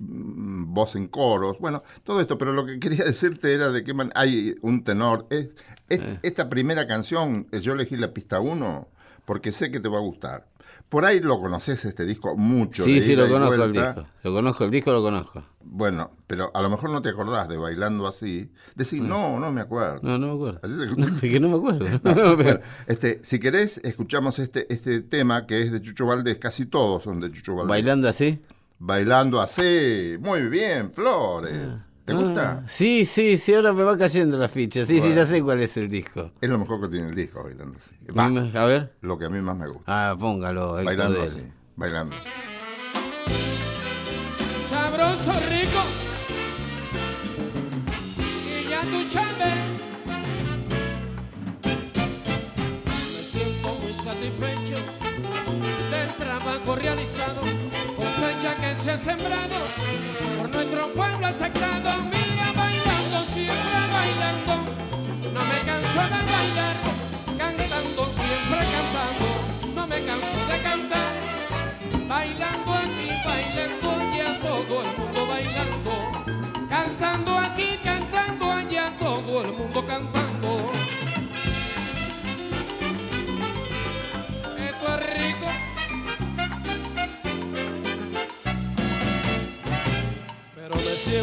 voz 0.79 0.97
en 0.97 1.09
coros. 1.09 1.59
Bueno, 1.59 1.83
todo 2.05 2.21
esto. 2.21 2.39
Pero 2.39 2.53
lo 2.53 2.65
que 2.65 2.79
quería 2.85 3.05
decirte 3.05 3.53
era 3.53 3.69
de 3.71 3.85
que 3.85 3.95
man- 3.95 4.13
hay 4.15 4.55
un 4.63 4.85
tenor. 4.85 5.27
Es, 5.31 5.49
es- 5.89 6.01
Eh. 6.01 6.19
Esta 6.23 6.49
primera 6.49 6.87
canción, 6.87 7.47
eh, 7.53 7.61
yo 7.61 7.73
elegí 7.73 7.97
la 7.97 8.13
pista 8.13 8.41
1 8.41 8.89
porque 9.25 9.53
sé 9.53 9.71
que 9.71 9.81
te 9.81 9.89
va 9.89 9.99
a 9.99 10.03
gustar. 10.03 10.47
Por 10.89 11.05
ahí 11.05 11.21
lo 11.21 11.39
conoces 11.39 11.85
este 11.85 12.07
disco 12.07 12.35
mucho. 12.35 12.83
Sí, 12.85 13.03
sí, 13.03 13.15
lo 13.15 13.29
conozco 13.29 13.63
el 13.63 13.73
disco. 13.73 14.07
Lo 14.23 14.33
conozco, 14.33 14.65
el 14.65 14.71
disco 14.71 14.91
lo 14.91 15.03
conozco. 15.03 15.45
Bueno, 15.61 16.11
pero 16.27 16.51
a 16.55 16.63
lo 16.63 16.71
mejor 16.71 16.89
no 16.91 17.03
te 17.03 17.11
acordás 17.11 17.47
de 17.47 17.59
bailando 17.59 18.07
así. 18.07 18.51
Decís, 18.75 19.03
no, 19.03 19.39
no 19.39 19.53
me 19.53 19.61
acuerdo. 19.61 20.01
No, 20.03 20.17
no 20.19 20.29
me 20.29 20.33
acuerdo. 20.33 20.61
Así 20.63 20.77
se- 20.77 20.87
No, 20.97 21.07
es 21.09 21.21
que 21.21 21.41
no 21.41 21.49
me 21.51 21.57
acuerdo. 21.57 21.85
Bueno, 22.37 22.61
este, 22.87 23.21
si 23.23 23.39
querés, 23.39 23.79
escuchamos 23.85 24.39
este, 24.39 24.73
este 24.73 25.03
tema 25.03 25.47
que 25.47 25.61
es 25.61 25.73
de 25.73 25.83
Chucho 25.83 26.07
Valdés, 26.07 26.39
casi 26.39 26.65
todos 26.65 27.03
son 27.03 27.21
de 27.21 27.31
Chucho 27.33 27.55
Valdés. 27.55 27.69
Bailando 27.69 28.09
así. 28.09 28.41
Bailando 28.79 29.41
así, 29.41 30.17
muy 30.21 30.43
bien, 30.43 30.93
Flores. 30.93 31.59
¿Te 32.05 32.15
gusta? 32.15 32.63
Ah, 32.65 32.69
sí, 32.69 33.05
sí, 33.05 33.37
sí, 33.37 33.53
ahora 33.53 33.73
me 33.75 33.83
va 33.83 33.99
cayendo 33.99 34.39
la 34.39 34.49
ficha. 34.49 34.87
Sí, 34.87 35.01
sí, 35.01 35.13
ya 35.15 35.27
sé 35.27 35.43
cuál 35.43 35.61
es 35.61 35.77
el 35.77 35.89
disco. 35.89 36.31
Es 36.41 36.49
lo 36.49 36.59
mejor 36.59 36.81
que 36.81 36.89
tiene 36.89 37.09
el 37.09 37.15
disco, 37.15 37.43
Bailando 37.43 37.77
así. 37.79 37.97
Va, 38.17 38.61
A 38.63 38.65
ver. 38.67 38.95
lo 39.03 39.19
que 39.19 39.27
a 39.27 39.29
mí 39.29 39.41
más 39.41 39.57
me 39.57 39.69
gusta. 39.69 39.83
Ah, 40.11 40.17
póngalo. 40.19 40.73
Bailando 40.83 41.21
así, 41.23 41.43
bailando 41.77 42.17
así. 42.17 42.29
sabroso, 44.65 45.33
rico. 45.33 45.83
Y 48.47 48.71
ya 48.71 48.81
tu 48.83 49.09
chave. 49.11 49.55
Me 52.95 53.23
siento 53.23 53.69
muy 53.83 53.93
satisfecho 53.93 54.77
del 55.91 56.09
trabajo 56.17 56.77
realizado, 56.77 57.43
cosecha 58.39 58.55
que 58.57 58.77
se 58.77 58.91
ha 58.91 58.99
sembrado 58.99 59.57
por 60.37 60.49
nuestro 60.51 60.89
pueblo 60.93 61.27
aceptado. 61.27 62.03
Mira, 62.05 62.53
bailando, 62.55 63.25
siempre 63.33 63.81
bailando. 63.93 64.57
No 65.33 65.41
me 65.45 65.59
canso 65.65 66.01
de 66.01 66.21
bailar, 66.33 66.77
cantando, 67.37 68.05
siempre 68.05 68.61
cantando. 68.75 69.75
No 69.75 69.87
me 69.87 70.05
canso 70.05 70.39
de 70.47 70.63
cantar. 70.63 71.13
Bailando 72.09 72.78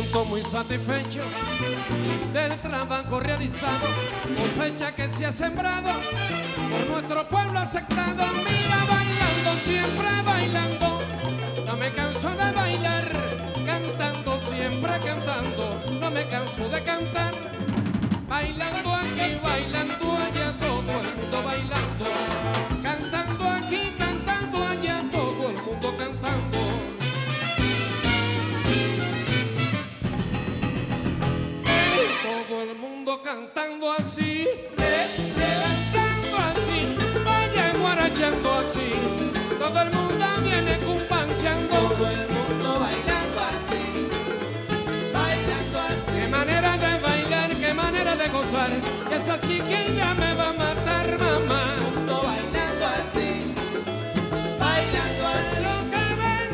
siento 0.01 0.25
muy 0.25 0.41
satisfecho 0.41 1.21
del 2.33 2.51
trabajo 2.59 3.17
realizado, 3.21 3.87
cosecha 4.37 4.93
que 4.93 5.07
se 5.07 5.25
ha 5.25 5.31
sembrado 5.31 5.89
por 6.69 6.89
nuestro 6.89 7.25
pueblo 7.29 7.59
aceptado. 7.59 8.25
Mira, 8.43 8.83
bailando, 8.89 9.53
siempre 9.63 10.09
bailando, 10.25 11.01
no 11.65 11.77
me 11.77 11.93
canso 11.93 12.29
de 12.29 12.51
bailar, 12.51 13.09
cantando, 13.65 14.37
siempre 14.41 14.91
cantando, 14.99 15.81
no 16.01 16.11
me 16.11 16.27
canso 16.27 16.67
de 16.67 16.83
cantar. 16.83 17.33
Bailando 18.27 18.94
esa 49.11 49.39
chiquilla 49.41 50.13
me 50.15 50.33
va 50.33 50.49
a 50.49 50.53
matar, 50.53 51.07
mamá. 51.19 51.63
Ando 51.97 52.23
bailando 52.23 52.85
así, 52.99 53.29
bailando 54.59 55.27
así. 55.37 55.61
Lo 55.67 55.77
que 55.91 56.05
ven, 56.21 56.49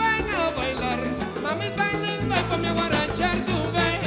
ven 0.00 0.26
a 0.34 0.50
bailar, 0.56 1.00
mamita 1.42 1.86
linda, 2.04 2.36
con 2.48 2.60
mi 2.60 2.68
guarachar 2.68 3.36
tú 3.46 3.56
ven. 3.74 4.00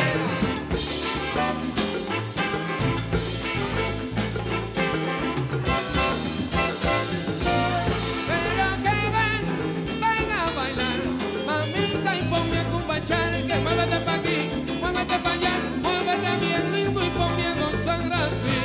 Pero 8.29 8.68
que 8.86 8.98
ven, 9.15 9.44
ven 10.03 10.32
a 10.32 10.46
bailar, 10.58 11.00
mamita 11.46 12.15
y 12.15 12.22
ponme 12.32 12.58
a 12.60 12.63
cumbachar, 12.72 13.32
que 13.48 13.56
muévete 13.63 14.00
pa' 14.06 14.15
aquí, 14.15 14.38
muévete 14.82 15.18
pa' 15.20 15.32
allá. 15.32 15.78
fancy. 18.19 18.58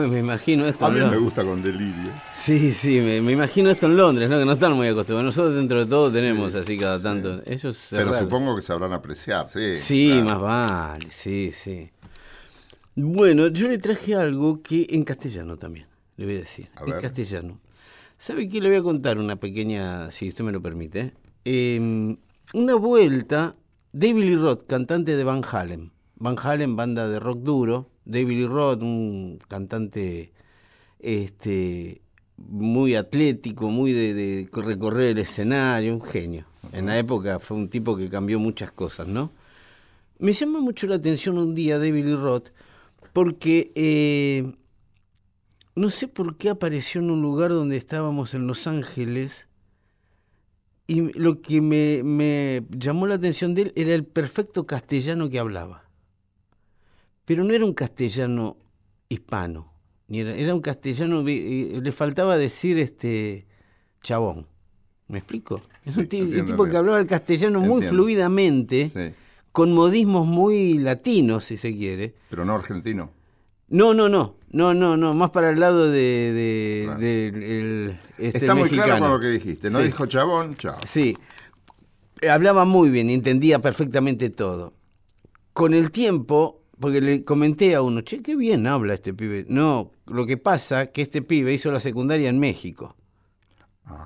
me 0.08 0.18
imagino 0.20 0.66
esto. 0.66 0.86
A 0.86 0.90
mí 0.90 1.00
me 1.00 1.16
gusta 1.16 1.44
con 1.44 1.62
delirio. 1.62 2.10
Sí, 2.34 2.72
sí, 2.72 3.00
me, 3.00 3.20
me 3.20 3.32
imagino 3.32 3.70
esto 3.70 3.86
en 3.86 3.96
Londres, 3.96 4.28
¿no? 4.28 4.38
Que 4.38 4.44
no 4.44 4.52
están 4.52 4.72
muy 4.74 4.88
acostumbrados. 4.88 5.36
Nosotros 5.36 5.56
dentro 5.56 5.80
de 5.84 5.86
todo 5.90 6.10
tenemos 6.10 6.54
así 6.54 6.76
cada 6.78 7.00
tanto. 7.00 7.42
Ellos 7.46 7.88
Pero 7.90 8.12
raro. 8.12 8.24
supongo 8.24 8.56
que 8.56 8.62
sabrán 8.62 8.92
apreciar, 8.92 9.48
sí. 9.48 9.76
Sí, 9.76 10.10
claro. 10.12 10.24
más 10.24 10.40
vale, 10.40 11.06
sí, 11.10 11.52
sí. 11.52 11.90
Bueno, 12.96 13.48
yo 13.48 13.68
le 13.68 13.78
traje 13.78 14.14
algo 14.14 14.62
que 14.62 14.86
en 14.90 15.04
castellano 15.04 15.56
también, 15.56 15.86
le 16.16 16.24
voy 16.26 16.36
a 16.36 16.38
decir. 16.40 16.68
A 16.76 16.84
en 16.84 16.90
ver. 16.90 17.00
castellano. 17.00 17.60
¿Sabe 18.18 18.48
qué? 18.48 18.60
Le 18.60 18.68
voy 18.68 18.78
a 18.78 18.82
contar 18.82 19.18
una 19.18 19.36
pequeña, 19.36 20.10
si 20.10 20.28
usted 20.28 20.44
me 20.44 20.52
lo 20.52 20.60
permite. 20.60 21.14
Eh, 21.44 22.16
una 22.52 22.74
vuelta, 22.74 23.54
David 23.92 24.24
Lee 24.24 24.36
Roth, 24.36 24.66
cantante 24.66 25.16
de 25.16 25.24
Van 25.24 25.42
Halen. 25.50 25.92
Van 26.20 26.36
Halen, 26.38 26.76
banda 26.76 27.08
de 27.08 27.18
rock 27.18 27.38
duro. 27.38 27.88
David 28.04 28.36
Lee 28.36 28.46
Roth, 28.46 28.82
un 28.82 29.38
cantante 29.48 30.32
este, 30.98 32.02
muy 32.36 32.94
atlético, 32.94 33.70
muy 33.70 33.92
de, 33.92 34.48
recorrer 34.52 35.12
el 35.12 35.18
escenario, 35.18 35.94
un 35.94 36.02
genio. 36.02 36.44
En 36.72 36.86
la 36.86 36.98
época 36.98 37.38
fue 37.38 37.56
un 37.56 37.70
tipo 37.70 37.96
que 37.96 38.10
cambió 38.10 38.38
muchas 38.38 38.70
cosas, 38.70 39.08
¿no? 39.08 39.30
Me 40.18 40.34
llama 40.34 40.60
mucho 40.60 40.86
la 40.86 40.96
atención 40.96 41.38
un 41.38 41.54
día 41.54 41.78
David 41.78 42.04
Lee 42.04 42.16
Roth 42.16 42.50
porque 43.14 43.72
eh, 43.74 44.52
no 45.74 45.88
sé 45.88 46.06
por 46.06 46.36
qué 46.36 46.50
apareció 46.50 47.00
en 47.00 47.10
un 47.10 47.22
lugar 47.22 47.50
donde 47.50 47.78
estábamos 47.78 48.34
en 48.34 48.46
Los 48.46 48.66
Ángeles 48.66 49.46
y 50.86 51.18
lo 51.18 51.40
que 51.40 51.62
me, 51.62 52.02
me 52.04 52.62
llamó 52.68 53.06
la 53.06 53.14
atención 53.14 53.54
de 53.54 53.62
él 53.62 53.72
era 53.74 53.94
el 53.94 54.04
perfecto 54.04 54.66
castellano 54.66 55.30
que 55.30 55.38
hablaba. 55.38 55.89
Pero 57.30 57.44
no 57.44 57.54
era 57.54 57.64
un 57.64 57.74
castellano 57.74 58.56
hispano, 59.08 59.72
ni 60.08 60.18
era, 60.18 60.34
era 60.34 60.52
un 60.52 60.60
castellano, 60.60 61.22
le 61.22 61.92
faltaba 61.92 62.36
decir 62.36 62.76
este 62.76 63.46
chabón. 64.02 64.48
¿Me 65.06 65.18
explico? 65.18 65.62
Es 65.84 65.94
Sí, 65.94 66.00
un, 66.00 66.02
entiendo 66.06 66.44
tipo 66.44 66.64
que 66.64 66.76
hablaba 66.76 66.98
el 66.98 67.06
castellano 67.06 67.60
muy 67.60 67.82
fluidamente 67.86 68.88
Sí, 68.92 69.14
con 69.52 69.72
modismos 69.72 70.26
muy 70.26 70.78
latinos, 70.78 71.44
si 71.44 71.56
se 71.56 71.72
quiere. 71.76 72.16
pero 72.30 72.44
no 72.44 72.52
argentino. 72.56 73.12
No, 73.68 73.94
no, 73.94 74.08
no, 74.08 74.34
no, 74.50 74.74
no, 74.74 74.96
no, 74.96 75.14
más 75.14 75.30
para 75.30 75.50
el 75.50 75.60
lado 75.60 75.88
de, 75.88 76.82
Claro. 76.86 77.00
el, 77.00 77.96
este, 78.18 78.38
Está 78.38 78.56
muy 78.56 78.68
claro 78.68 78.82
mexicano. 78.88 79.04
con 79.06 79.12
lo 79.12 79.20
que 79.20 79.28
dijiste. 79.28 79.70
No 79.70 79.78
Sí. 79.78 79.84
dijo 79.84 80.06
chabón, 80.06 80.56
chao. 80.56 80.78
Sí, 80.84 81.16
hablaba 82.28 82.64
muy 82.64 82.90
bien, 82.90 83.08
entendía 83.08 83.60
perfectamente 83.60 84.30
todo. 84.30 84.72
Con 85.52 85.74
el 85.74 85.92
tiempo, 85.92 86.59
porque 86.80 87.00
le 87.00 87.24
comenté 87.24 87.74
a 87.74 87.82
uno, 87.82 88.00
che, 88.00 88.22
qué 88.22 88.34
bien 88.36 88.66
habla 88.66 88.94
este 88.94 89.12
pibe. 89.14 89.44
No, 89.48 89.92
lo 90.06 90.26
que 90.26 90.36
pasa 90.36 90.86
que 90.86 91.02
este 91.02 91.22
pibe 91.22 91.52
hizo 91.52 91.70
la 91.70 91.80
secundaria 91.80 92.28
en 92.28 92.38
México. 92.40 92.96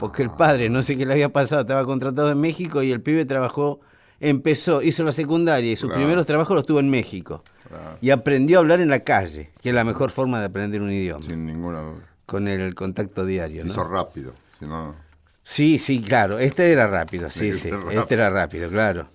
Porque 0.01 0.23
el 0.23 0.31
padre, 0.31 0.71
no 0.71 0.83
sé 0.83 0.97
qué 0.97 1.05
le 1.05 1.13
había 1.13 1.29
pasado, 1.31 1.61
estaba 1.61 1.85
contratado 1.85 2.31
en 2.33 2.41
México 2.41 2.83
y 2.83 2.91
el 2.91 3.03
pibe 3.03 3.27
trabajó, 3.27 3.81
empezó, 4.19 4.81
hizo 4.81 5.05
la 5.05 5.13
secundaria 5.13 5.71
y 5.73 5.77
sus 5.77 5.89
Claro. 5.91 6.01
primeros 6.01 6.25
trabajos 6.27 6.55
los 6.57 6.65
tuvo 6.67 6.81
en 6.81 6.89
México. 6.89 7.45
Claro. 7.69 7.99
Y 8.01 8.09
aprendió 8.11 8.59
a 8.59 8.61
hablar 8.61 8.81
en 8.81 8.89
la 8.89 9.01
calle, 9.01 9.51
que 9.61 9.69
es 9.69 9.75
la 9.75 9.85
mejor 9.85 10.11
forma 10.11 10.41
de 10.41 10.47
aprender 10.47 10.81
un 10.81 10.91
idioma, 10.91 11.25
Sin 11.27 11.45
ninguna 11.45 11.81
duda. 11.83 12.01
con 12.25 12.49
el 12.49 12.75
contacto 12.75 13.27
diario. 13.27 13.61
Se 13.63 13.67
¿no? 13.69 13.73
hizo 13.75 13.85
rápido. 13.85 14.33
Si 14.59 14.65
no, 14.67 14.95
Sí, 15.43 15.79
sí, 15.79 16.01
claro, 16.01 16.39
este 16.39 16.73
era 16.73 16.87
rápido, 16.87 17.31
sí, 17.31 17.53
sí, 17.53 17.71
rápido. 17.71 18.01
este 18.01 18.15
era 18.15 18.31
rápido, 18.31 18.71
claro. 18.71 19.09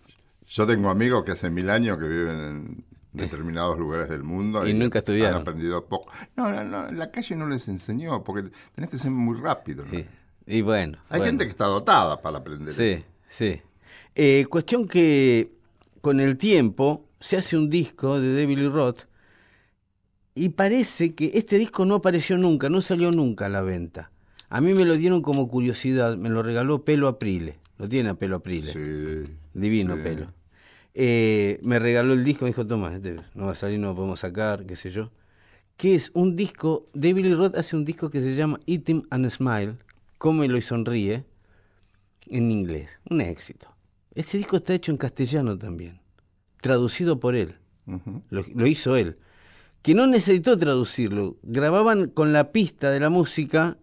Yo 0.48 0.68
tengo 0.68 0.92
amigos 0.92 1.24
que 1.26 1.32
hace 1.32 1.50
mil 1.50 1.68
años 1.72 1.98
que 1.98 2.08
viven 2.08 2.40
en 2.40 2.84
determinados 3.12 3.80
lugares 3.80 4.10
del 4.10 4.24
mundo 4.24 4.68
Y 4.68 4.74
nunca 4.74 5.00
estudiaron. 5.00 5.36
Han 5.36 5.42
aprendido 5.42 5.86
poco. 5.86 6.12
No, 6.36 6.52
no, 6.52 6.64
no, 6.64 6.92
la 6.92 7.12
calle 7.12 7.36
no 7.36 7.48
les 7.48 7.68
enseñó 7.68 8.24
porque 8.24 8.50
tenés 8.76 8.90
que 8.90 8.98
ser 8.98 9.12
muy 9.12 9.38
rápido. 9.40 9.86
¿no? 9.86 9.92
Sí. 9.92 10.06
Y 10.46 10.62
bueno. 10.62 11.00
Hay 11.10 11.20
bueno. 11.20 11.26
gente 11.26 11.46
que 11.46 11.52
está 11.52 11.66
dotada 11.66 12.22
para 12.22 12.40
aprender. 12.40 12.74
Sí, 12.74 12.84
eso. 12.84 13.04
sí. 13.30 13.62
Eh, 14.16 14.46
cuestión 14.50 14.88
que 14.88 15.52
con 16.02 16.20
el 16.20 16.38
tiempo 16.38 17.06
se 17.20 17.38
hace 17.38 17.58
un 17.58 17.70
disco 17.70 18.20
de 18.20 18.42
David 18.42 18.58
Lee 18.58 18.70
Roth 18.70 19.04
y 20.36 20.50
parece 20.50 21.16
que 21.16 21.32
este 21.34 21.58
disco 21.58 21.86
no 21.86 21.96
apareció 21.96 22.38
nunca, 22.38 22.70
no 22.70 22.82
salió 22.82 23.12
nunca 23.12 23.48
a 23.48 23.50
la 23.50 23.62
venta. 23.62 24.12
A 24.50 24.62
mí 24.62 24.74
me 24.74 24.86
lo 24.86 24.96
dieron 24.96 25.22
como 25.22 25.48
curiosidad, 25.48 26.18
me 26.18 26.30
lo 26.30 26.42
regaló 26.42 26.84
Pelo 26.84 27.08
Aprile. 27.08 27.60
Lo 27.78 27.88
tiene 27.88 28.10
a 28.10 28.14
Pelo 28.16 28.38
Aprile. 28.38 28.72
Sí, 28.72 29.32
Divino 29.54 29.96
sí. 29.96 30.02
Pelo. 30.02 30.34
Eh, 30.94 31.60
me 31.64 31.80
regaló 31.80 32.14
el 32.14 32.24
disco, 32.24 32.46
me 32.46 32.50
dijo, 32.50 32.66
toma, 32.66 32.96
este 32.96 33.16
no 33.36 33.46
va 33.46 33.52
a 33.54 33.56
salir, 33.56 33.80
no 33.80 33.90
lo 33.90 33.96
podemos 33.96 34.20
sacar, 34.20 34.66
qué 34.66 34.76
sé 34.76 34.92
yo. 34.92 35.12
que 35.78 35.96
es 35.96 36.12
un 36.14 36.36
disco, 36.36 36.88
David 36.94 37.26
Lee 37.26 37.36
Roth 37.36 37.56
hace 37.56 37.76
un 37.78 37.86
disco 37.86 38.10
que 38.10 38.20
se 38.22 38.36
llama 38.36 38.60
Eat 38.68 38.90
Him 38.90 39.04
and 39.12 39.30
Smile, 39.30 39.76
Cómelo 40.18 40.58
y 40.58 40.62
Sonríe, 40.62 41.24
en 42.28 42.52
inglés, 42.52 42.90
un 43.10 43.22
éxito. 43.22 43.70
Ese 44.14 44.38
disco 44.38 44.58
está 44.58 44.74
hecho 44.74 44.92
en 44.92 44.98
castellano 44.98 45.58
también, 45.58 46.02
traducido 46.60 47.20
por 47.20 47.36
él, 47.36 47.56
lo, 48.30 48.44
lo 48.54 48.68
hizo 48.68 48.98
él, 48.98 49.18
que 49.82 49.94
no 49.94 50.06
necesitó 50.06 50.58
traducirlo, 50.58 51.38
grababan 51.44 52.10
con 52.10 52.34
la 52.34 52.52
pista 52.52 52.92
de 52.92 53.00
la 53.00 53.10
música 53.10 53.78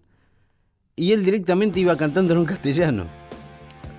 y 0.96 1.12
él 1.12 1.24
directamente 1.24 1.80
iba 1.80 1.96
cantándolo 1.96 2.40
en 2.40 2.46
castellano. 2.46 3.06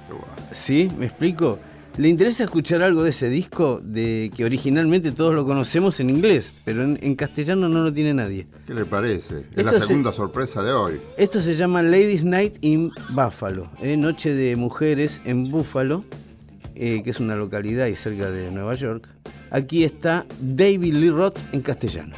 Qué 0.07 0.13
bueno. 0.13 0.27
¿Sí? 0.51 0.91
¿Me 0.97 1.07
explico? 1.07 1.57
¿Le 1.97 2.09
interesa 2.09 2.43
escuchar 2.43 2.83
algo 2.83 3.01
de 3.03 3.09
ese 3.09 3.27
disco 3.27 3.81
de 3.83 4.31
que 4.35 4.45
originalmente 4.45 5.11
todos 5.11 5.33
lo 5.33 5.45
conocemos 5.45 5.99
en 5.99 6.11
inglés, 6.11 6.53
pero 6.63 6.83
en, 6.83 6.99
en 7.01 7.15
castellano 7.15 7.67
no 7.69 7.83
lo 7.83 7.91
tiene 7.91 8.13
nadie? 8.13 8.45
¿Qué 8.67 8.75
le 8.75 8.85
parece? 8.85 9.39
Es 9.39 9.45
Esto 9.57 9.63
la 9.63 9.71
se- 9.79 9.87
segunda 9.87 10.11
sorpresa 10.11 10.61
de 10.61 10.73
hoy. 10.73 11.01
Esto 11.17 11.41
se 11.41 11.55
llama 11.55 11.81
Ladies 11.81 12.23
Night 12.23 12.57
in 12.61 12.91
Buffalo, 13.09 13.71
¿eh? 13.81 13.97
Noche 13.97 14.35
de 14.35 14.55
Mujeres 14.55 15.21
en 15.25 15.49
Buffalo, 15.49 16.03
eh, 16.75 17.01
que 17.03 17.09
es 17.09 17.19
una 17.19 17.35
localidad 17.35 17.87
y 17.87 17.95
cerca 17.95 18.29
de 18.29 18.51
Nueva 18.51 18.75
York. 18.75 19.07
Aquí 19.49 19.83
está 19.83 20.27
David 20.39 20.93
Lee 20.93 21.09
Roth 21.09 21.39
en 21.51 21.61
castellano. 21.61 22.13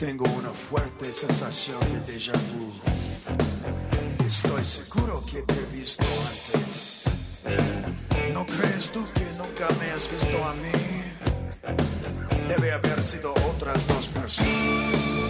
Tengo 0.00 0.24
una 0.30 0.48
fuerte 0.48 1.12
sensación 1.12 1.78
de 1.92 2.00
déjà 2.10 2.32
vu. 2.32 2.72
Estoy 4.26 4.64
seguro 4.64 5.22
que 5.30 5.42
te 5.42 5.52
he 5.52 5.78
visto 5.78 6.06
antes. 6.26 7.04
¿No 8.32 8.46
crees 8.46 8.90
tú 8.92 9.04
que 9.12 9.26
nunca 9.36 9.68
me 9.78 9.90
has 9.90 10.10
visto 10.10 10.42
a 10.42 10.54
mí? 10.54 12.48
Debe 12.48 12.72
haber 12.72 13.02
sido 13.02 13.34
otras 13.54 13.86
dos 13.88 14.08
personas. 14.08 15.29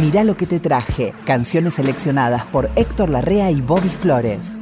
Mirá 0.00 0.24
lo 0.24 0.34
que 0.34 0.46
te 0.46 0.60
traje. 0.60 1.12
Canciones 1.26 1.74
seleccionadas 1.74 2.46
por 2.46 2.70
Héctor 2.74 3.10
Larrea 3.10 3.50
y 3.50 3.60
Bobby 3.60 3.90
Flores. 3.90 4.58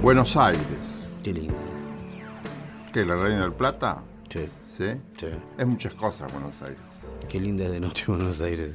Buenos 0.00 0.36
Aires. 0.36 1.08
Qué 1.24 1.32
lindo. 1.32 1.56
¿Qué? 2.92 3.04
¿La 3.04 3.16
Reina 3.16 3.40
del 3.40 3.52
Plata? 3.52 4.04
Sí, 4.30 4.48
¿Sí? 4.64 4.84
sí. 5.18 5.26
Es 5.58 5.66
muchas 5.66 5.94
cosas 5.94 6.32
Buenos 6.32 6.62
Aires. 6.62 6.78
Qué 7.28 7.40
linda 7.40 7.64
es 7.64 7.72
de 7.72 7.80
noche 7.80 8.04
Buenos 8.06 8.40
Aires. 8.40 8.74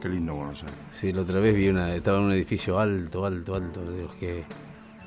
Qué 0.00 0.08
lindo 0.08 0.32
Buenos 0.36 0.62
Aires. 0.62 0.78
Sí, 0.92 1.12
la 1.12 1.22
otra 1.22 1.40
vez 1.40 1.52
vi 1.56 1.70
una, 1.70 1.92
estaba 1.92 2.18
en 2.18 2.24
un 2.26 2.32
edificio 2.32 2.78
alto, 2.78 3.26
alto, 3.26 3.56
alto, 3.56 3.80
de 3.80 4.02
los 4.04 4.14
que. 4.14 4.44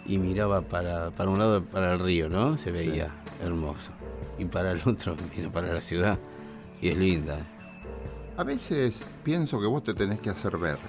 y 0.06 0.18
miraba 0.18 0.64
para, 0.64 1.12
para 1.12 1.30
un 1.30 1.40
lado, 1.40 1.64
para 1.64 1.94
el 1.94 2.00
río, 2.00 2.28
¿no? 2.28 2.58
Se 2.58 2.74
veía 2.74 3.10
hermoso. 3.42 3.92
Y 4.38 4.44
para 4.44 4.74
el 4.74 4.82
otro, 4.84 5.16
mira, 5.34 5.50
para 5.50 5.72
la 5.72 5.80
ciudad. 5.80 6.20
Y 6.82 6.90
es 6.90 6.98
linda. 6.98 7.38
A 8.38 8.44
veces 8.44 9.04
pienso 9.24 9.60
que 9.60 9.68
vos 9.68 9.84
te 9.84 9.94
tenés 9.94 10.20
que 10.20 10.30
hacer 10.30 10.58
ver. 10.58 10.80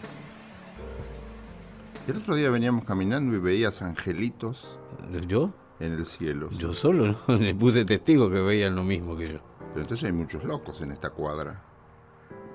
El 2.07 2.17
otro 2.17 2.35
día 2.35 2.51
veníamos 2.51 2.85
caminando 2.85 3.35
y 3.35 3.39
veías 3.39 3.83
angelitos 3.83 4.79
¿Yo? 5.27 5.53
en 5.81 5.93
el 5.95 6.07
cielo. 6.07 6.51
Yo 6.53 6.73
solo, 6.75 7.19
¿no? 7.29 7.37
Le 7.39 7.55
puse 7.55 7.85
testigo 7.85 8.31
que 8.31 8.41
veían 8.41 8.75
lo 8.75 8.85
mismo 8.85 9.17
que 9.17 9.33
yo. 9.35 9.39
Pero 9.71 9.83
entonces 9.83 10.05
hay 10.05 10.13
muchos 10.13 10.45
locos 10.45 10.81
en 10.83 10.93
esta 10.93 11.11
cuadra. 11.11 11.63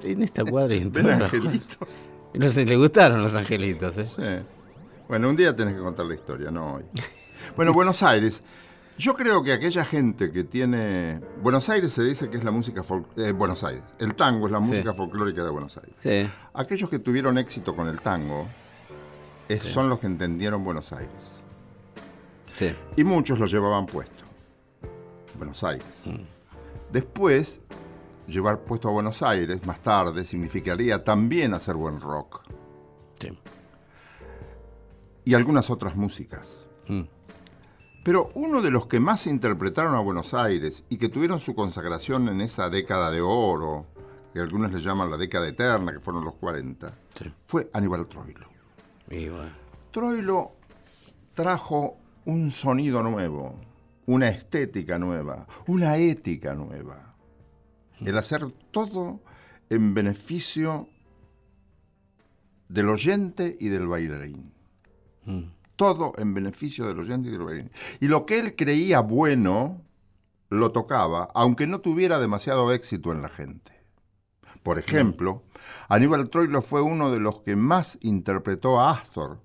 En 0.04 0.24
esta 0.24 0.44
cuadra 0.46 0.74
y 0.76 0.82
en 0.82 0.92
¿Ven 0.92 1.04
todas 1.04 1.20
las 1.20 1.30
cuadras. 1.32 1.46
angelitos? 1.54 1.90
No 2.32 2.48
sé, 2.50 2.64
le 2.64 2.76
gustaron 2.78 3.24
los 3.24 3.34
angelitos, 3.34 3.98
¿eh? 3.98 4.06
Sí. 4.06 4.46
Bueno, 5.08 5.30
un 5.32 5.36
día 5.36 5.56
tenés 5.56 5.74
que 5.74 5.80
contar 5.80 6.06
la 6.06 6.14
historia, 6.14 6.52
no 6.52 6.76
hoy. 6.76 6.84
Bueno, 7.56 7.74
Buenos 7.74 8.04
Aires. 8.04 8.44
Yo 9.00 9.14
creo 9.14 9.42
que 9.44 9.54
aquella 9.54 9.86
gente 9.86 10.30
que 10.30 10.44
tiene... 10.44 11.22
Buenos 11.42 11.70
Aires 11.70 11.94
se 11.94 12.04
dice 12.04 12.30
que 12.30 12.36
es 12.36 12.44
la 12.44 12.52
música... 12.52 12.84
fol- 12.84 13.06
eh, 13.16 13.32
Buenos 13.32 13.64
Aires. 13.64 13.84
El 13.98 14.14
tango 14.14 14.48
es 14.48 14.52
la 14.52 14.60
música 14.60 14.94
folclórica 14.94 15.42
de 15.42 15.50
Buenos 15.50 15.78
Aires. 15.78 15.96
Sí. 16.04 16.30
Aquellos 16.54 16.90
que 16.90 17.00
tuvieron 17.00 17.38
éxito 17.38 17.74
con 17.78 17.88
el 17.88 18.02
tango 18.02 18.46
es- 19.48 19.64
son 19.64 19.88
los 19.88 20.00
que 20.00 20.08
entendieron 20.08 20.66
Buenos 20.66 20.92
Aires. 20.92 21.10
Sí. 22.58 22.76
Y 22.98 23.06
muchos 23.06 23.40
lo 23.40 23.46
llevaban 23.48 23.86
puesto. 23.86 24.26
Buenos 25.38 25.64
Aires. 25.64 26.04
Después, 26.92 27.62
llevar 28.28 28.60
puesto 28.66 28.90
a 28.90 28.92
Buenos 28.92 29.22
Aires 29.24 29.66
más 29.66 29.80
tarde 29.80 30.26
significaría 30.26 31.06
también 31.06 31.54
hacer 31.54 31.76
buen 31.76 32.02
rock 32.02 32.42
sí. 33.22 33.30
y 35.24 35.34
algunas 35.36 35.70
otras 35.70 35.96
músicas. 35.96 36.66
Mm. 36.90 37.04
Pero 38.04 38.32
uno 38.36 38.62
de 38.62 38.72
los 38.72 38.88
que 38.88 39.00
más 39.00 39.28
interpretaron 39.28 39.96
a 39.96 40.00
Buenos 40.00 40.34
Aires 40.34 40.86
y 40.90 40.98
que 40.98 41.10
tuvieron 41.10 41.40
su 41.40 41.54
consagración 41.54 42.30
en 42.30 42.42
esa 42.42 42.70
década 42.70 43.12
de 43.12 43.22
oro, 43.22 43.86
que 44.34 44.40
algunos 44.40 44.72
le 44.72 44.80
llaman 44.80 45.12
la 45.12 45.18
década 45.18 45.48
eterna, 45.48 45.92
que 45.92 46.00
fueron 46.00 46.24
los 46.24 46.36
40, 46.36 46.94
Sí. 47.18 47.32
fue 47.46 47.70
Aníbal 47.74 48.08
Troilo. 48.08 48.48
Bueno. 49.08 49.50
Troilo 49.92 50.52
trajo 51.34 51.98
un 52.26 52.52
sonido 52.52 53.04
nuevo, 53.04 53.60
una 54.06 54.30
estética 54.30 54.98
nueva, 55.00 55.46
una 55.68 55.98
ética 55.98 56.54
nueva. 56.54 57.16
El 58.00 58.18
hacer 58.18 58.46
todo 58.72 59.20
en 59.70 59.94
beneficio 59.94 60.88
del 62.70 62.90
oyente 62.90 63.58
y 63.60 63.70
del 63.70 63.88
bailarín. 63.88 64.54
Mm. 65.26 65.44
Todo 65.80 66.12
en 66.18 66.34
beneficio 66.34 66.88
del 66.88 67.00
oyente 67.00 67.30
y 67.30 67.32
del 67.32 67.42
bailarín. 67.44 67.72
Y 68.02 68.08
lo 68.10 68.26
que 68.26 68.38
él 68.38 68.54
creía 68.58 69.00
bueno, 69.00 69.82
lo 70.50 70.74
tocaba, 70.74 71.30
aunque 71.34 71.68
no 71.68 71.80
tuviera 71.80 72.20
demasiado 72.20 72.74
éxito 72.74 73.14
en 73.14 73.22
la 73.22 73.30
gente. 73.30 73.72
Por 74.62 74.78
ejemplo, 74.78 75.44
Aníbal 75.88 76.30
Troilo 76.30 76.62
fue 76.62 76.82
uno 76.82 77.12
de 77.12 77.22
los 77.22 77.40
que 77.44 77.56
más 77.56 77.98
interpretó 78.02 78.80
a 78.82 78.92
Astor. 78.92 79.40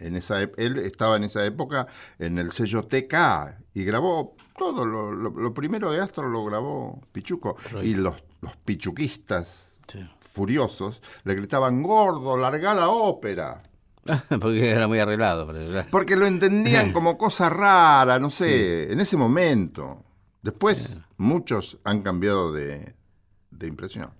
En 0.00 0.14
esa, 0.14 0.40
él 0.42 0.78
estaba 0.78 1.16
en 1.16 1.24
esa 1.24 1.44
época 1.44 1.88
en 2.20 2.38
el 2.38 2.52
sello 2.52 2.84
TK 2.84 3.14
y 3.74 3.82
grabó 3.82 4.36
todo. 4.56 4.86
Lo, 4.86 5.10
lo- 5.12 5.30
lo 5.30 5.52
primero 5.52 5.90
de 5.90 6.00
Astor 6.00 6.26
lo 6.26 6.44
grabó 6.44 7.00
Pichuco. 7.10 7.56
Y 7.82 7.94
los, 7.94 8.14
los 8.40 8.56
pichuquistas 8.58 9.74
Sí. 9.88 10.08
furiosos 10.20 11.02
le 11.24 11.34
gritaban, 11.34 11.82
gordo, 11.82 12.36
larga 12.36 12.74
la 12.74 12.90
ópera. 12.90 13.64
Porque 14.40 14.70
era 14.70 14.88
muy 14.88 14.98
arreglado. 14.98 15.46
Pero, 15.46 15.84
Porque 15.90 16.16
lo 16.16 16.26
entendían 16.26 16.92
como 16.94 17.18
cosa 17.18 17.50
rara, 17.50 18.18
no 18.18 18.30
sé, 18.30 18.92
en 18.92 19.00
ese 19.00 19.16
momento. 19.16 20.04
Después 20.42 20.98
muchos 21.16 21.78
han 21.84 22.02
cambiado 22.02 22.52
de, 22.52 22.94
de 23.50 23.66
impresión. 23.66 24.10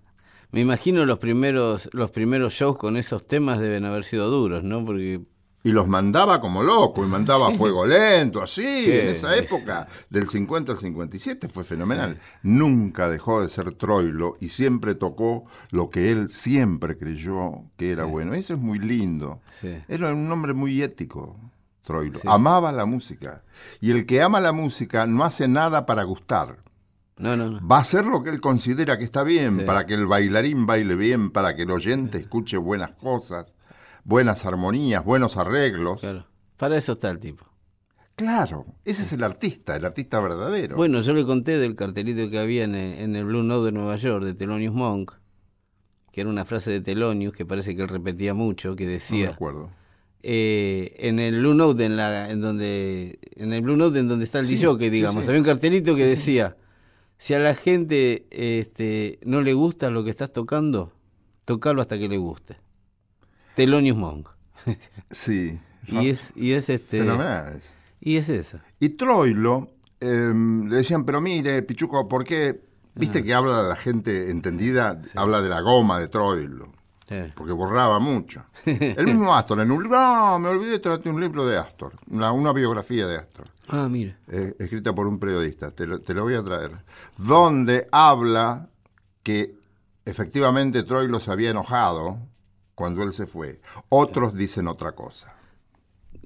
Me 0.51 0.61
imagino 0.61 1.05
los 1.05 1.19
primeros, 1.19 1.91
los 1.93 2.11
primeros 2.11 2.55
shows 2.55 2.79
con 2.79 2.97
esos 2.97 3.27
temas 3.27 3.61
deben 3.61 3.85
haber 3.85 4.05
sido 4.05 4.31
duros, 4.31 4.65
¿no? 4.65 4.85
Porque 4.85 5.21
Y 5.65 5.73
los 5.73 5.89
mandaba 5.89 6.41
como 6.41 6.63
loco, 6.63 7.05
y 7.05 7.09
mandaba 7.09 7.51
fuego 7.53 7.85
lento, 7.85 8.41
así, 8.41 8.91
en 8.91 9.09
esa 9.09 9.37
época, 9.37 9.89
del 10.09 10.29
50 10.29 10.73
al 10.73 10.79
57, 10.79 11.49
fue 11.49 11.65
fenomenal. 11.65 12.19
Nunca 12.43 13.09
dejó 13.11 13.43
de 13.43 13.49
ser 13.49 13.73
Troilo 13.73 14.37
y 14.41 14.51
siempre 14.51 14.95
tocó 14.95 15.45
lo 15.73 15.91
que 15.91 16.11
él 16.13 16.29
siempre 16.31 16.97
creyó 16.97 17.65
que 17.77 17.91
era 17.91 18.05
bueno. 18.05 18.35
Eso 18.35 18.55
es 18.55 18.61
muy 18.61 18.79
lindo. 18.79 19.41
Sí. 19.61 19.77
Era 19.89 20.13
un 20.15 20.31
hombre 20.31 20.53
muy 20.55 20.81
ético, 20.81 21.37
Troilo. 21.83 22.21
Amaba 22.27 22.71
la 22.71 22.85
música. 22.87 23.43
Y 23.81 23.91
el 23.91 24.07
que 24.07 24.23
ama 24.23 24.41
la 24.41 24.53
música 24.53 25.07
no 25.07 25.25
hace 25.25 25.49
nada 25.49 25.87
para 25.87 26.05
gustar. 26.05 26.59
no, 27.19 27.37
no, 27.37 27.51
no. 27.51 27.67
Va 27.67 27.79
a 27.79 27.81
hacer 27.81 28.07
lo 28.07 28.23
que 28.23 28.31
él 28.31 28.41
considera 28.41 28.97
que 28.97 29.03
está 29.05 29.25
bien, 29.25 29.59
Sí. 29.59 29.65
para 29.67 29.87
que 29.87 29.95
el 29.95 30.07
bailarín 30.07 30.67
baile 30.67 30.95
bien, 30.95 31.31
para 31.31 31.57
que 31.57 31.63
el 31.63 31.73
oyente 31.73 32.17
escuche 32.19 32.57
buenas 32.59 32.91
cosas, 32.93 33.57
buenas 34.09 34.47
armonías, 34.47 35.05
buenos 35.05 35.37
arreglos. 35.37 36.01
Claro. 36.01 36.25
Para 36.57 36.77
eso 36.79 36.93
está 36.93 37.11
el 37.11 37.19
tipo. 37.19 37.45
Claro, 38.17 38.67
ese 38.85 39.03
es 39.03 39.13
el 39.13 39.23
artista, 39.23 39.77
el 39.77 39.85
artista 39.85 40.19
verdadero. 40.19 40.75
Bueno, 40.77 41.03
yo 41.03 41.13
le 41.15 41.25
conté 41.25 41.57
del 41.59 41.77
cartelito 41.77 42.29
que 42.31 42.39
había 42.39 42.65
en 42.65 42.75
el, 42.75 42.99
en 42.99 43.15
el 43.17 43.25
Blue 43.27 43.45
Note 43.45 43.67
de 43.67 43.73
Nueva 43.73 43.97
York 43.97 44.25
de 44.25 44.35
Thelonious 44.35 44.75
Monk, 44.75 45.13
que 46.11 46.23
era 46.23 46.31
una 46.31 46.45
frase 46.45 46.73
de 46.73 46.81
Thelonious 46.81 47.33
que 47.35 47.47
parece 47.47 47.77
que 47.77 47.83
él 47.83 47.89
repetía 47.89 48.35
mucho, 48.35 48.75
que 48.75 48.85
no 48.85 48.89
me 48.89 48.95
decía 48.95 49.31
acuerdo. 49.31 49.71
eh, 50.25 50.97
en 50.99 51.21
el 51.21 51.39
Blue 51.39 51.55
Note 51.55 51.85
en 51.85 51.97
la 51.97 52.29
en 52.31 52.41
donde 52.41 53.21
en 53.37 53.53
el 53.53 53.61
Blue 53.63 53.77
Note 53.77 54.01
en 54.01 54.09
donde 54.09 54.25
está 54.25 54.41
el 54.41 54.49
DJ, 54.49 54.91
digamos, 54.91 55.29
había 55.29 55.39
un 55.39 55.45
cartelito 55.47 55.95
que 55.95 56.07
decía 56.07 56.57
si 57.19 57.35
a 57.35 57.39
la 57.39 57.55
gente 57.55 58.27
este, 58.31 59.21
no 59.25 59.43
le 59.43 59.53
gusta 59.53 59.91
lo 59.91 60.03
que 60.03 60.11
estás 60.11 60.33
tocando, 60.33 60.93
tocalo 61.45 61.83
hasta 61.83 61.99
que 61.99 62.09
le 62.09 62.17
guste. 62.17 62.57
Thelonious 63.59 63.97
Monk. 63.97 64.29
Sí. 65.11 65.59
y 65.87 66.09
es 66.11 66.33
y 66.37 66.53
es 66.53 66.69
este 66.69 67.01
Fenomenal. 67.01 67.57
es. 67.57 67.75
y 68.01 68.17
es 68.17 68.29
eso. 68.29 68.59
Y 68.79 68.91
Troilo, 68.91 69.71
eh, 70.01 70.33
le 70.35 70.77
decían, 70.77 71.05
pero 71.05 71.21
mire, 71.21 71.63
Pichuco, 71.63 72.07
¿por 72.09 72.25
qué? 72.25 72.61
Viste 72.95 73.23
que 73.23 73.33
habla 73.35 73.63
de 73.63 73.69
la 73.69 73.77
gente 73.77 74.31
entendida, 74.31 75.01
habla 75.15 75.41
de 75.41 75.49
la 75.49 75.61
goma 75.61 76.01
de 76.01 76.09
Troilo, 76.09 76.69
porque 77.37 77.53
borraba 77.53 78.01
mucho. 78.01 78.45
El 78.65 79.07
mismo 79.07 79.35
Astor, 79.37 79.61
en 79.61 79.71
un 79.71 79.83
libro, 79.85 79.99
no, 80.01 80.39
me 80.41 80.49
olvidé 80.49 80.73
de 80.73 80.79
traerte 80.81 81.09
un 81.09 81.21
libro 81.21 81.47
de 81.47 81.59
Astor, 81.59 81.93
una, 82.11 82.33
una 82.33 82.53
biografía 82.53 83.07
de 83.07 83.19
Astor. 83.19 83.47
Ah, 83.69 83.89
mira. 83.89 84.19
eh, 84.29 84.55
escrita 84.59 84.93
por 84.95 85.07
un 85.07 85.19
periodista, 85.21 85.71
te 85.71 85.87
lo, 85.87 86.01
te 86.01 86.13
lo 86.13 86.25
voy 86.25 86.35
a 86.35 86.43
traer, 86.43 86.73
donde 87.17 87.87
habla 87.93 88.69
que 89.23 89.55
efectivamente 90.05 90.83
Troilo 90.83 91.21
se 91.21 91.31
había 91.31 91.51
enojado 91.51 92.19
cuando 92.79 93.03
él 93.03 93.13
se 93.13 93.27
fue. 93.27 93.61
Otros 93.89 94.35
dicen 94.35 94.69
otra 94.69 94.93
cosa. 94.93 95.35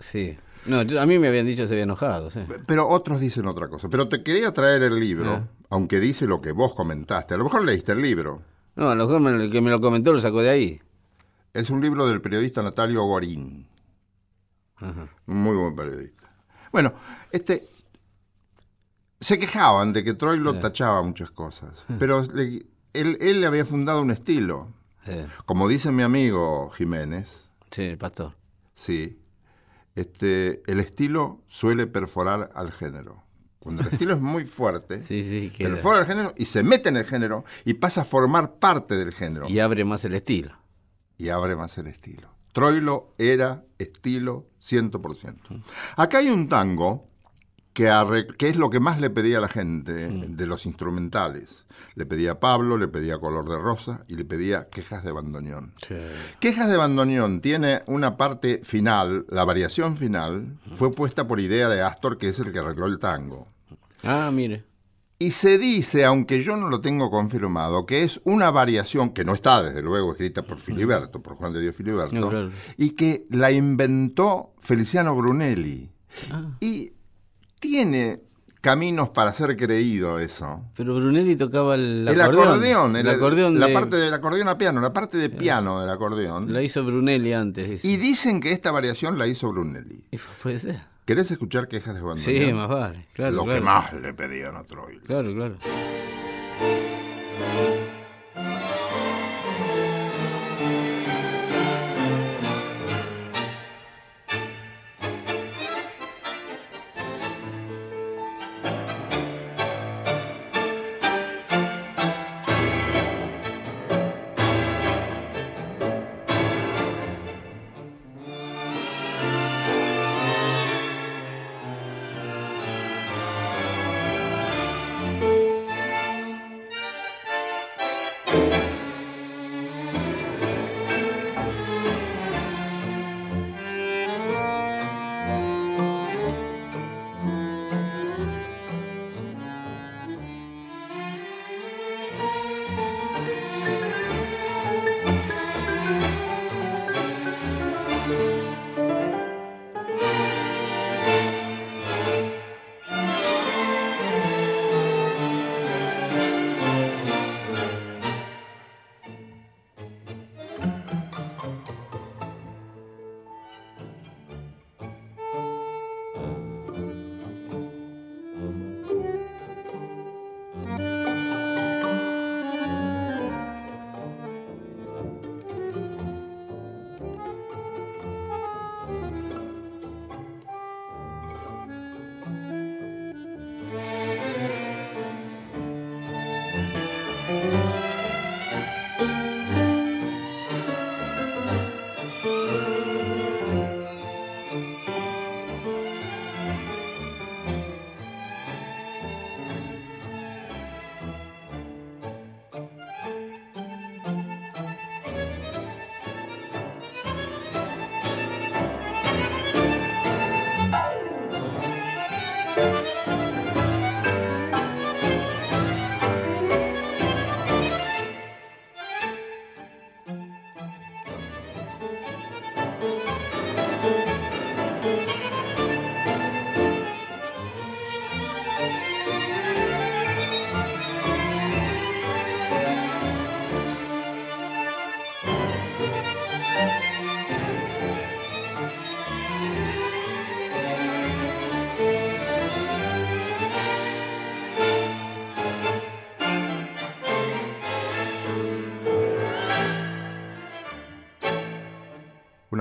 Sí. 0.01 0.37
No, 0.67 0.81
a 0.81 1.07
mí 1.07 1.19
me 1.19 1.29
habían 1.29 1.47
dicho 1.47 1.63
que 1.63 1.69
se 1.69 1.75
había 1.75 1.85
enojado, 1.85 2.31
sí. 2.31 2.41
Pero 2.67 2.87
otros 2.89 3.19
dicen 3.21 3.47
otra 3.47 3.69
cosa. 3.69 3.89
Pero 3.89 4.09
te 4.09 4.23
quería 4.23 4.53
traer 4.53 4.83
el 4.83 5.01
libro, 5.01 5.49
aunque 5.71 5.99
dice 5.99 6.27
lo 6.27 6.41
que 6.41 6.53
vos 6.53 6.75
comentaste. 6.75 7.35
A 7.35 7.39
lo 7.39 7.45
mejor 7.45 7.65
leíste 7.65 7.93
el 7.93 8.03
libro. 8.03 8.43
No, 8.77 8.91
a 8.91 8.95
lo 8.95 9.07
mejor 9.07 9.21
me- 9.23 9.45
el 9.45 9.51
que 9.51 9.61
me 9.63 9.71
lo 9.71 9.81
comentó 9.81 10.13
lo 10.13 10.21
sacó 10.21 10.43
de 10.43 10.51
ahí. 10.51 10.81
Es 11.55 11.71
un 11.71 11.81
libro 11.81 12.07
del 12.07 12.21
periodista 12.21 12.63
Natalio 12.63 13.03
Gorín. 13.05 13.67
Ajá. 14.77 15.09
Muy 15.27 15.57
buen 15.57 15.75
periodista. 15.75 16.29
Bueno, 16.71 16.93
este. 17.33 17.67
Se 19.21 19.39
quejaban 19.39 19.93
de 19.93 20.03
que 20.05 20.15
Troilo 20.15 20.55
tachaba 20.59 21.03
muchas 21.03 21.31
cosas. 21.31 21.73
Pero 21.99 22.23
le- 22.35 22.67
él, 22.93 23.17
él 23.21 23.41
le 23.41 23.47
había 23.47 23.65
fundado 23.65 24.03
un 24.03 24.11
estilo. 24.11 24.69
Sí, 25.05 25.13
Como 25.47 25.69
dice 25.69 25.91
mi 25.93 26.03
amigo 26.03 26.71
Jiménez, 26.71 27.45
sí, 27.71 27.83
el 27.83 27.99
pastor. 27.99 28.35
sí. 28.75 29.19
Este, 29.95 30.63
el 30.73 30.81
estilo 30.81 31.43
suele 31.49 31.87
perforar 31.87 32.51
al 32.55 32.73
género. 32.73 33.23
Cuando 33.59 33.83
el 33.83 33.89
estilo 33.89 34.15
es 34.15 34.21
muy 34.23 34.47
fuerte, 34.47 35.03
Sí, 35.07 35.51
sí, 35.51 35.63
perfora 35.63 36.01
el 36.01 36.07
género 36.07 36.33
y 36.37 36.47
se 36.47 36.63
mete 36.63 36.89
en 36.89 36.97
el 36.97 37.05
género 37.05 37.45
y 37.67 37.75
pasa 37.75 38.01
a 38.01 38.05
formar 38.05 38.55
parte 38.55 38.97
del 38.97 39.13
género. 39.13 39.47
Y 39.51 39.59
abre 39.59 39.85
más 39.85 40.05
el 40.07 40.15
estilo. 40.15 40.57
y 41.19 41.29
abre 41.29 41.57
más 41.57 41.77
el 41.77 41.89
estilo. 41.89 42.29
Troilo 42.55 43.15
era 43.19 43.65
estilo 43.79 44.47
100%. 44.63 45.63
Acá 45.97 46.19
hay 46.19 46.29
un 46.31 46.49
tango 46.49 47.09
que, 47.73 48.49
es 48.49 48.57
lo 48.57 48.71
que 48.71 48.81
más 48.81 49.01
le 49.01 49.11
pedía 49.11 49.39
a 49.39 49.41
la 49.41 49.49
gente 49.49 49.93
de 49.93 50.47
los 50.47 50.67
instrumentales. 50.67 51.67
Le 51.95 52.07
pedía 52.07 52.33
a 52.33 52.41
Pablo, 52.41 52.77
le 52.77 52.89
pedía 52.89 53.19
Color 53.19 53.49
de 53.49 53.59
Rosa 53.59 54.05
y 54.09 54.17
le 54.17 54.25
pedía 54.25 54.69
Quejas 54.69 55.05
de 55.05 55.13
Bandoneón. 55.13 55.73
Quejas 56.41 56.69
de 56.69 56.77
Bandoneón 56.77 57.41
tiene 57.41 57.83
una 57.87 58.17
parte 58.17 58.61
final, 58.65 59.25
la 59.29 59.45
variación 59.45 59.97
final, 59.97 60.59
fue 60.75 60.93
puesta 60.93 61.27
por 61.27 61.41
idea 61.41 61.69
de 61.69 61.83
Astor, 61.83 62.19
que 62.19 62.29
es 62.29 62.39
el 62.39 62.53
que 62.53 62.59
arregló 62.59 62.87
el 62.87 62.99
tango. 62.99 63.49
Ah, 64.03 64.31
mire. 64.33 64.65
Y 65.19 65.31
se 65.31 65.57
dice, 65.57 66.05
aunque 66.05 66.43
yo 66.43 66.57
no 66.57 66.69
lo 66.69 66.81
tengo 66.81 67.09
confirmado, 67.09 67.87
que 67.87 68.03
es 68.03 68.21
una 68.25 68.51
variación 68.51 69.11
que 69.11 69.25
no 69.25 69.35
está, 69.35 69.63
desde 69.63 69.81
luego, 69.81 70.11
escrita 70.13 70.43
por 70.43 70.59
Filiberto, 70.59 71.23
por 71.23 71.37
Juan 71.37 71.53
de 71.53 71.61
Dios 71.61 71.77
Filiberto, 71.77 72.17
No, 72.17 72.29
claro. 72.29 72.51
y 72.77 72.91
que 72.91 73.25
la 73.31 73.53
inventó 73.53 74.53
Feliciano 74.59 75.15
Brunelli. 75.15 75.89
Ah. 76.33 76.57
Y 76.61 76.95
tiene 77.63 78.21
caminos 78.61 79.09
para 79.11 79.33
ser 79.33 79.57
creído 79.57 80.19
eso. 80.19 80.63
Pero 80.77 80.95
Brunelli 80.97 81.37
tocaba 81.37 81.77
el, 81.77 82.07
el 82.09 82.21
acordeón, 82.21 82.97
el- 82.97 83.07
el 83.07 83.15
acordeón 83.15 83.59
la 83.61 83.69
de- 83.69 83.73
parte 83.75 83.97
del 83.97 84.13
acordeón 84.13 84.49
a 84.49 84.59
piano, 84.59 84.81
la 84.81 84.93
parte 84.93 85.17
de 85.17 85.31
piano 85.31 85.81
del 85.81 85.89
acordeón. 85.89 86.53
La 86.53 86.61
hizo 86.61 86.85
Brunelli 86.85 87.33
antes. 87.33 87.71
dice. 87.71 87.87
Y 87.89 87.97
dicen 87.97 88.41
que 88.41 88.51
esta 88.53 88.71
variación 88.73 89.17
la 89.17 89.27
hizo 89.29 89.49
Brunelli. 89.51 90.05
Puede 90.43 90.59
ser. 90.59 90.81
¿Querés 91.05 91.31
escuchar 91.31 91.67
quejas 91.69 91.95
de 91.95 92.01
bandoneón? 92.01 92.47
Sí, 92.47 92.53
más 92.53 92.69
vale. 92.69 93.07
Claro, 93.15 93.33
Lo 93.37 93.45
claro. 93.45 93.59
que 93.61 93.65
más 93.65 93.93
le 93.95 94.13
pedían 94.15 94.55
a 94.57 94.65
Troilo. 94.65 95.03
Claro, 95.07 95.33
claro. 95.35 95.57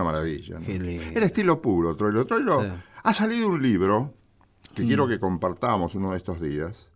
Maravilla. 0.04 0.60
¿no? 0.60 0.66
Era 1.16 1.26
estilo 1.26 1.62
puro, 1.62 1.96
Troilo. 1.96 2.26
Troilo 2.26 2.62
Sí. 2.62 2.68
ha 3.04 3.14
salido 3.14 3.48
un 3.50 3.62
libro 3.62 4.14
que 4.76 4.86
quiero 4.86 5.08
que 5.08 5.20
compartamos 5.20 5.96
uno 5.96 6.12
de 6.12 6.18
estos 6.18 6.40
días, 6.42 6.88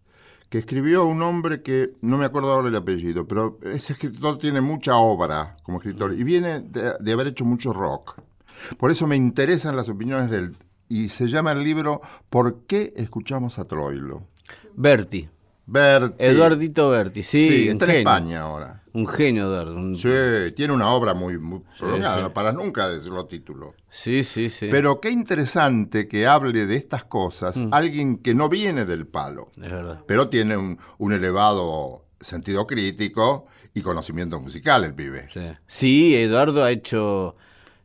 que 0.49 0.59
escribió 0.59 1.05
un 1.05 1.21
hombre 1.21 1.61
que 1.61 1.91
no 2.01 2.17
me 2.17 2.25
acuerdo 2.25 2.53
ahora 2.53 2.69
el 2.69 2.75
apellido, 2.75 3.27
pero 3.27 3.59
ese 3.63 3.93
escritor 3.93 4.37
tiene 4.37 4.61
mucha 4.61 4.95
obra 4.95 5.57
como 5.63 5.79
escritor 5.79 6.13
y 6.13 6.23
viene 6.23 6.59
de, 6.61 6.93
de 6.99 7.11
haber 7.13 7.27
hecho 7.27 7.43
mucho 7.43 7.73
rock. 7.73 8.21
Por 8.77 8.91
eso 8.91 9.05
me 9.07 9.15
interesan 9.17 9.75
las 9.75 9.89
opiniones 9.89 10.29
de 10.29 10.37
él. 10.37 10.57
Y 10.87 11.09
se 11.09 11.27
llama 11.27 11.51
el 11.51 11.63
libro 11.63 11.99
¿Por 12.29 12.61
qué 12.67 12.93
escuchamos 12.95 13.59
a 13.59 13.65
Troilo? 13.65 14.23
Berti, 14.75 15.27
Berti. 15.67 16.15
Eduardito 16.23 16.89
Berti, 16.91 17.23
sí, 17.23 17.49
Sí, 17.49 17.69
en. 17.69 17.81
España 17.81 18.41
ahora. 18.41 18.81
Un 18.93 19.07
genio, 19.07 19.45
Eduardo. 19.47 19.75
un- 19.75 19.97
Sí, 19.97 20.07
tiene 20.55 20.71
una 20.73 20.89
obra 20.91 21.13
muy, 21.13 21.37
muy 21.37 21.61
prolongada, 21.77 22.27
sí. 22.27 22.31
para 22.33 22.51
nunca 22.53 22.87
decirlo 22.87 23.25
título. 23.25 23.73
sí, 23.89 24.23
sí, 24.23 24.49
sí. 24.49 24.67
Pero 24.71 25.01
qué 25.01 25.09
interesante 25.11 26.07
que 26.07 26.27
hable 26.27 26.65
de 26.65 26.75
estas 26.77 27.03
cosas 27.03 27.57
Mm. 27.57 27.69
alguien 27.73 28.17
que 28.19 28.33
no 28.33 28.47
viene 28.47 28.85
del 28.85 29.05
palo, 29.07 29.49
Es 29.61 29.69
verdad. 29.71 30.01
pero 30.07 30.29
tiene 30.29 30.55
un, 30.55 30.77
un 30.97 31.11
elevado 31.13 32.05
sentido 32.21 32.65
crítico 32.67 33.45
y 33.73 33.81
conocimiento 33.81 34.39
musical 34.39 34.85
el 34.85 34.93
pibe. 34.93 35.27
Sí. 35.33 35.41
Sí, 35.67 36.15
Eduardo 36.15 36.63
ha 36.63 36.71
hecho. 36.71 37.35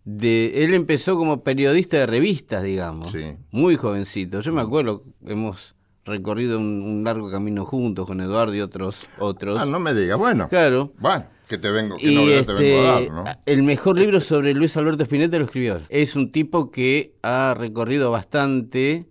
De, 0.05 0.65
él 0.65 0.73
empezó 0.75 1.17
como 1.17 1.43
periodista 1.45 1.99
de 1.99 2.07
revistas, 2.07 2.63
digamos. 2.63 3.11
Sí. 3.13 3.37
Muy 3.51 3.77
jovencito. 3.77 4.41
Yo 4.41 4.53
me 4.53 4.63
acuerdo, 4.63 5.05
hemos 5.27 5.75
recorrido 6.11 6.59
un, 6.59 6.83
un 6.83 7.05
largo 7.05 7.31
camino 7.31 7.65
juntos 7.65 8.07
con 8.07 8.21
Eduardo 8.21 8.55
y 8.55 8.61
otros. 8.61 9.09
otros. 9.19 9.59
Ah, 9.61 9.65
no 9.65 9.81
me 9.81 9.95
digas, 9.95 10.19
bueno. 10.19 10.49
Claro. 10.49 10.93
Bueno, 10.99 11.25
que 11.49 11.59
te 11.59 11.71
vengo, 11.71 11.97
que 11.97 12.11
Y 12.11 12.15
novedad 12.15 12.47
te 12.47 12.53
vengo 12.53 12.81
a 12.81 13.01
este, 13.01 13.11
dar, 13.11 13.13
¿no? 13.13 13.25
el 13.45 13.63
mejor 13.63 13.99
libro 13.99 14.21
sobre 14.21 14.55
Luis 14.55 14.77
Alberto 14.77 15.03
Spinetta 15.03 15.39
lo 15.39 15.47
escribió. 15.47 15.81
Es 15.89 16.15
un 16.17 16.31
tipo 16.31 16.71
que 16.71 17.15
ha 17.23 17.55
recorrido 17.57 18.11
bastante 18.11 19.09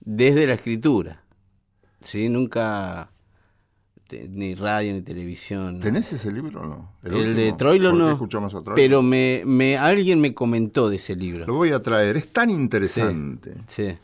desde 0.00 0.46
la 0.46 0.54
escritura. 0.54 1.24
¿Sí? 2.04 2.28
Nunca 2.28 3.12
ni 4.28 4.54
radio 4.54 4.92
ni 4.92 5.02
televisión. 5.02 5.80
¿Tenés 5.80 6.12
ese 6.12 6.30
libro 6.30 6.60
o 6.60 6.66
no? 6.66 6.92
El, 7.02 7.14
último? 7.14 7.34
de 7.34 7.52
Troilo 7.54 7.90
¿Por 7.90 7.98
qué 7.98 8.04
no. 8.04 8.12
escuchamos 8.12 8.54
a 8.54 8.62
Troilo? 8.62 8.74
Pero 8.76 9.02
me, 9.02 9.42
me 9.46 9.78
alguien 9.78 10.20
me 10.20 10.34
comentó 10.34 10.90
de 10.90 10.96
ese 10.96 11.16
libro. 11.16 11.46
Lo 11.46 11.54
voy 11.54 11.70
a 11.70 11.82
traer, 11.82 12.16
es 12.16 12.28
tan 12.28 12.50
interesante. 12.50 13.54
Sí. 13.66 13.84
Sí, 13.88 13.98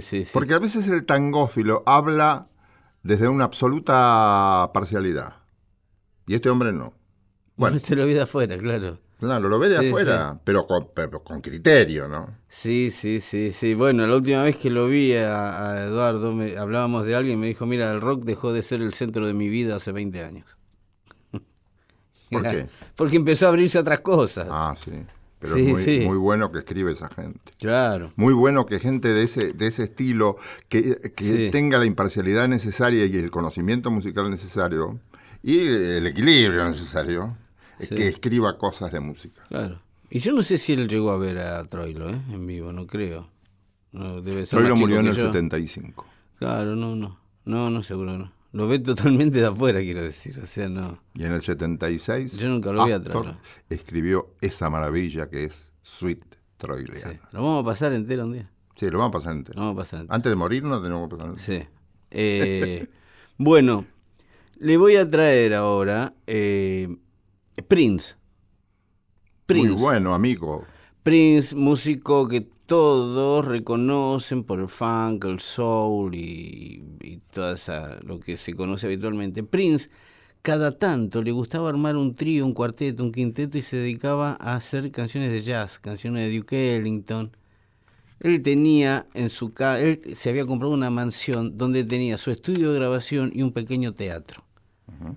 sí, 0.00 0.24
sí. 0.24 0.26
Porque 0.32 0.54
a 0.54 0.58
veces 0.58 0.88
el 0.88 1.04
tangófilo 1.04 1.82
habla 1.86 2.48
desde 3.02 3.28
una 3.28 3.44
absoluta 3.44 4.70
parcialidad. 4.72 5.36
Y 6.26 6.34
este 6.34 6.50
hombre 6.50 6.72
no. 6.72 6.94
Bueno, 7.56 7.78
se 7.82 7.96
lo 7.96 8.06
vi 8.06 8.14
de 8.14 8.22
afuera, 8.22 8.56
claro. 8.58 8.98
claro, 9.18 9.48
lo 9.48 9.58
ve 9.58 9.68
de 9.68 9.78
Sí, 9.78 9.86
afuera, 9.88 10.40
Pero, 10.44 10.66
con, 10.66 10.88
pero 10.94 11.22
con 11.22 11.40
criterio, 11.40 12.08
¿no? 12.08 12.38
Sí, 12.48 12.90
sí, 12.90 13.20
sí, 13.20 13.52
sí. 13.52 13.74
Bueno, 13.74 14.06
la 14.06 14.16
última 14.16 14.42
vez 14.42 14.56
que 14.56 14.70
lo 14.70 14.86
vi 14.88 15.14
a, 15.16 15.72
a 15.72 15.84
Eduardo, 15.86 16.32
me, 16.32 16.56
hablábamos 16.56 17.04
de 17.06 17.14
alguien, 17.14 17.40
me 17.40 17.46
dijo, 17.48 17.66
mira, 17.66 17.90
el 17.92 18.00
rock 18.00 18.24
dejó 18.24 18.52
de 18.52 18.62
ser 18.62 18.82
el 18.82 18.94
centro 18.94 19.26
de 19.26 19.32
mi 19.34 19.48
vida 19.48 19.76
hace 19.76 19.92
20 19.92 20.22
años. 20.22 20.56
¿Por 22.30 22.42
qué? 22.48 22.68
Porque 22.96 23.16
empezó 23.16 23.46
a 23.46 23.48
abrirse 23.50 23.78
a 23.78 23.82
otras 23.82 24.00
cosas. 24.00 24.48
Ah, 24.50 24.74
sí. 24.82 24.92
Pero 25.42 25.56
Sí, 25.56 25.62
es 25.62 25.68
muy, 25.68 25.84
sí. 25.84 26.00
muy 26.06 26.16
bueno 26.18 26.50
que 26.52 26.60
escribe 26.60 26.92
esa 26.92 27.08
gente. 27.08 27.52
Claro. 27.58 28.12
Muy 28.16 28.32
bueno 28.32 28.64
que 28.64 28.78
gente 28.78 29.12
de 29.12 29.24
ese, 29.24 29.52
de 29.52 29.66
ese 29.66 29.82
estilo, 29.84 30.36
que, 30.68 31.12
que 31.16 31.24
Sí. 31.46 31.50
tenga 31.50 31.78
la 31.78 31.84
imparcialidad 31.84 32.46
necesaria 32.48 33.04
y 33.06 33.16
el 33.16 33.30
conocimiento 33.32 33.90
musical 33.90 34.30
necesario 34.30 35.00
y 35.42 35.58
el 35.58 36.06
equilibrio 36.06 36.64
necesario, 36.64 37.36
es 37.80 37.88
Sí. 37.88 37.94
que 37.96 38.06
escriba 38.08 38.56
cosas 38.56 38.92
de 38.92 39.00
música. 39.00 39.42
Claro. 39.48 39.82
Y 40.10 40.20
yo 40.20 40.30
no 40.32 40.42
sé 40.44 40.58
si 40.58 40.74
él 40.74 40.86
llegó 40.88 41.10
a 41.10 41.18
ver 41.18 41.38
a 41.38 41.64
Troilo, 41.64 42.08
¿eh? 42.08 42.20
En 42.30 42.46
vivo, 42.46 42.72
no 42.72 42.86
creo. 42.86 43.28
No, 43.90 44.20
debe 44.22 44.46
ser 44.46 44.58
Troilo 44.60 44.76
murió 44.76 45.00
en 45.00 45.08
el 45.08 45.16
yo. 45.16 45.22
75. 45.26 46.06
Claro, 46.38 46.76
no, 46.76 46.94
no. 46.94 47.18
No, 47.44 47.68
no, 47.70 47.82
seguro 47.82 48.16
no. 48.16 48.32
Lo 48.52 48.68
ve 48.68 48.78
totalmente 48.78 49.38
de 49.40 49.46
afuera, 49.46 49.80
quiero 49.80 50.02
decir. 50.02 50.38
O 50.40 50.46
sea, 50.46 50.68
no. 50.68 50.98
Y 51.14 51.24
en 51.24 51.32
el 51.32 51.40
76, 51.42 52.38
Yo 52.38 52.48
nunca 52.48 52.70
lo 52.72 52.84
vi 52.84 52.92
a 52.92 52.96
Astor 52.96 53.12
Troilo. 53.12 53.38
escribió 53.70 54.34
esa 54.40 54.68
maravilla 54.70 55.28
que 55.28 55.44
es 55.44 55.72
Sweet 55.82 56.22
Sí. 56.22 56.38
Troiliana. 56.58 57.18
Lo 57.32 57.42
vamos 57.42 57.62
a 57.64 57.66
pasar 57.66 57.92
entero 57.92 58.24
un 58.24 58.34
día. 58.34 58.50
Sí, 58.76 58.88
lo 58.88 58.98
vamos 58.98 59.16
a 59.16 59.18
pasar 59.18 59.32
entero. 59.32 59.58
Lo 59.58 59.66
vamos 59.66 59.80
a 59.80 59.82
pasar 59.84 60.00
entero. 60.00 60.14
Antes 60.14 60.30
de 60.30 60.36
morir 60.36 60.62
no 60.62 60.80
tenemos 60.80 61.08
que 61.08 61.16
pasar 61.16 61.30
entero. 61.32 61.44
Sí. 61.44 61.66
Eh, 62.10 62.86
bueno, 63.38 63.84
le 64.58 64.76
voy 64.76 64.96
a 64.96 65.10
traer 65.10 65.54
ahora 65.54 66.14
eh, 66.26 66.94
Prince. 67.66 68.14
Prince. 69.46 69.70
Muy 69.72 69.80
bueno, 69.80 70.14
amigo. 70.14 70.64
Prince, 71.02 71.56
músico 71.56 72.28
que 72.28 72.48
todos 72.72 73.44
reconocen 73.44 74.44
por 74.44 74.58
el 74.58 74.66
funk, 74.66 75.26
el 75.26 75.40
soul 75.40 76.14
y, 76.14 76.82
esa, 77.54 77.98
lo 78.02 78.18
que 78.18 78.38
se 78.38 78.54
conoce 78.54 78.86
habitualmente. 78.86 79.42
Prince, 79.42 79.90
cada 80.40 80.78
tanto 80.78 81.22
le 81.22 81.32
gustaba 81.32 81.68
armar 81.68 81.96
un 81.96 82.14
trío, 82.14 82.46
un 82.46 82.54
cuarteto, 82.54 83.04
un 83.04 83.12
quinteto 83.12 83.58
y 83.58 83.62
se 83.62 83.76
dedicaba 83.76 84.38
a 84.40 84.54
hacer 84.54 84.90
canciones 84.90 85.30
de 85.32 85.42
jazz, 85.42 85.78
canciones 85.80 86.26
de 86.26 86.38
Duke 86.38 86.76
Ellington. 86.76 87.36
Él 88.20 88.40
tenía 88.40 89.06
en 89.12 89.28
su 89.28 89.52
casa, 89.52 89.78
él 89.78 90.00
se 90.16 90.30
había 90.30 90.46
comprado 90.46 90.72
una 90.72 90.88
mansión 90.88 91.58
donde 91.58 91.84
tenía 91.84 92.16
su 92.16 92.30
estudio 92.30 92.72
de 92.72 92.78
grabación 92.78 93.32
y 93.34 93.42
un 93.42 93.52
pequeño 93.52 93.92
teatro. 93.92 94.44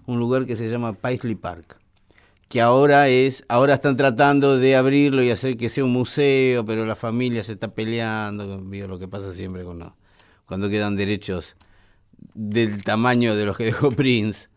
Un 0.05 0.19
lugar 0.19 0.45
que 0.45 0.57
se 0.57 0.69
llama 0.69 0.91
Paisley 0.91 1.35
Park 1.35 1.79
que 2.55 2.61
ahora 2.61 3.09
es, 3.09 3.43
ahora 3.49 3.73
están 3.73 3.97
tratando 3.97 4.57
de 4.57 4.77
abrirlo 4.77 5.21
y 5.21 5.29
hacer 5.29 5.57
que 5.57 5.67
sea 5.67 5.83
un 5.83 5.91
museo, 5.91 6.65
pero 6.65 6.85
la 6.85 6.95
familia 6.95 7.43
se 7.43 7.51
está 7.51 7.73
peleando, 7.73 8.61
vio 8.61 8.87
lo 8.87 8.97
que 8.97 9.09
pasa 9.09 9.33
siempre 9.33 9.65
cuando, 9.65 9.97
cuando 10.45 10.69
quedan 10.69 10.95
derechos 10.95 11.57
del 12.33 12.81
tamaño 12.81 13.35
de 13.35 13.45
los 13.45 13.57
que 13.57 13.65
dejó 13.65 13.91
Prince. 13.91 14.47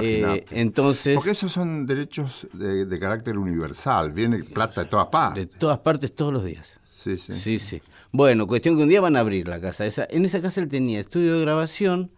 Eh, 0.00 0.44
entonces, 0.52 1.16
Porque 1.16 1.32
esos 1.32 1.50
son 1.50 1.86
derechos 1.86 2.46
de, 2.52 2.86
de 2.86 2.98
carácter 3.00 3.36
universal. 3.36 4.12
Viene 4.12 4.44
plata 4.44 4.84
de 4.84 4.86
todas 4.88 5.06
de 5.06 5.10
partes. 5.10 5.50
todas 5.58 5.78
partes, 5.80 6.14
todos 6.14 6.32
los 6.32 6.44
días. 6.44 6.68
Sí, 6.92 7.16
sí. 7.16 7.34
Sí, 7.34 7.58
sí. 7.58 7.82
Bueno, 8.12 8.46
cuestión 8.46 8.76
que 8.76 8.84
un 8.84 8.88
día 8.88 9.00
van 9.00 9.16
a 9.16 9.18
abrir 9.18 9.48
la 9.48 9.60
casa. 9.60 9.84
Esa, 9.86 10.06
en 10.08 10.24
esa 10.24 10.40
casa 10.40 10.60
él 10.60 10.68
tenía 10.68 11.00
estudio 11.00 11.34
de 11.34 11.40
grabación 11.40 12.12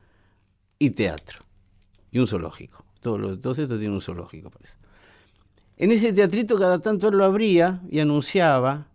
y 0.79 0.91
teatro. 0.91 1.39
Y 2.11 2.19
un 2.19 2.29
zoológico. 2.29 2.85
Todo, 3.01 3.17
lo, 3.17 3.39
todo 3.39 3.55
esto 3.55 3.79
tiene 3.79 3.95
un 3.95 4.03
zoológico, 4.03 4.51
parece. 4.51 4.75
En 5.79 5.93
ese 5.93 6.12
teatrito 6.12 6.57
cada 6.57 6.79
tanto 6.79 7.09
él 7.09 7.18
lo 7.18 7.24
abría 7.24 7.83
y 7.91 8.01
anunciaba 8.01 8.89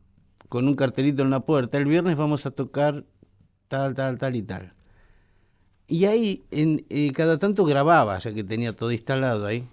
con 0.49 0.67
un 0.67 0.75
cartelito 0.75 1.21
en 1.21 1.29
la 1.29 1.41
puerta, 1.41 1.77
el 1.77 1.85
viernes 1.85 2.17
vamos 2.17 2.45
a 2.45 2.51
tocar 2.51 3.05
tal, 3.67 3.93
tal, 3.93 4.17
tal 4.17 4.35
y 4.35 4.41
tal. 4.41 4.73
Y 5.87 6.05
ahí 6.05 6.43
en, 6.51 6.85
eh, 6.89 7.11
cada 7.11 7.37
tanto 7.37 7.65
grababa, 7.65 8.17
ya 8.19 8.33
que 8.33 8.43
tenía 8.43 8.75
todo 8.75 8.91
instalado 8.91 9.45
ahí, 9.45 9.67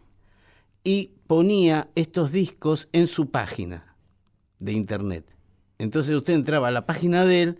y 0.84 1.12
ponía 1.26 1.88
estos 1.94 2.30
discos 2.30 2.88
en 2.92 3.08
su 3.08 3.30
página 3.30 3.96
de 4.58 4.72
internet. 4.72 5.24
Entonces 5.78 6.14
usted 6.14 6.34
entraba 6.34 6.68
a 6.68 6.72
la 6.72 6.86
página 6.86 7.24
de 7.24 7.42
él 7.42 7.58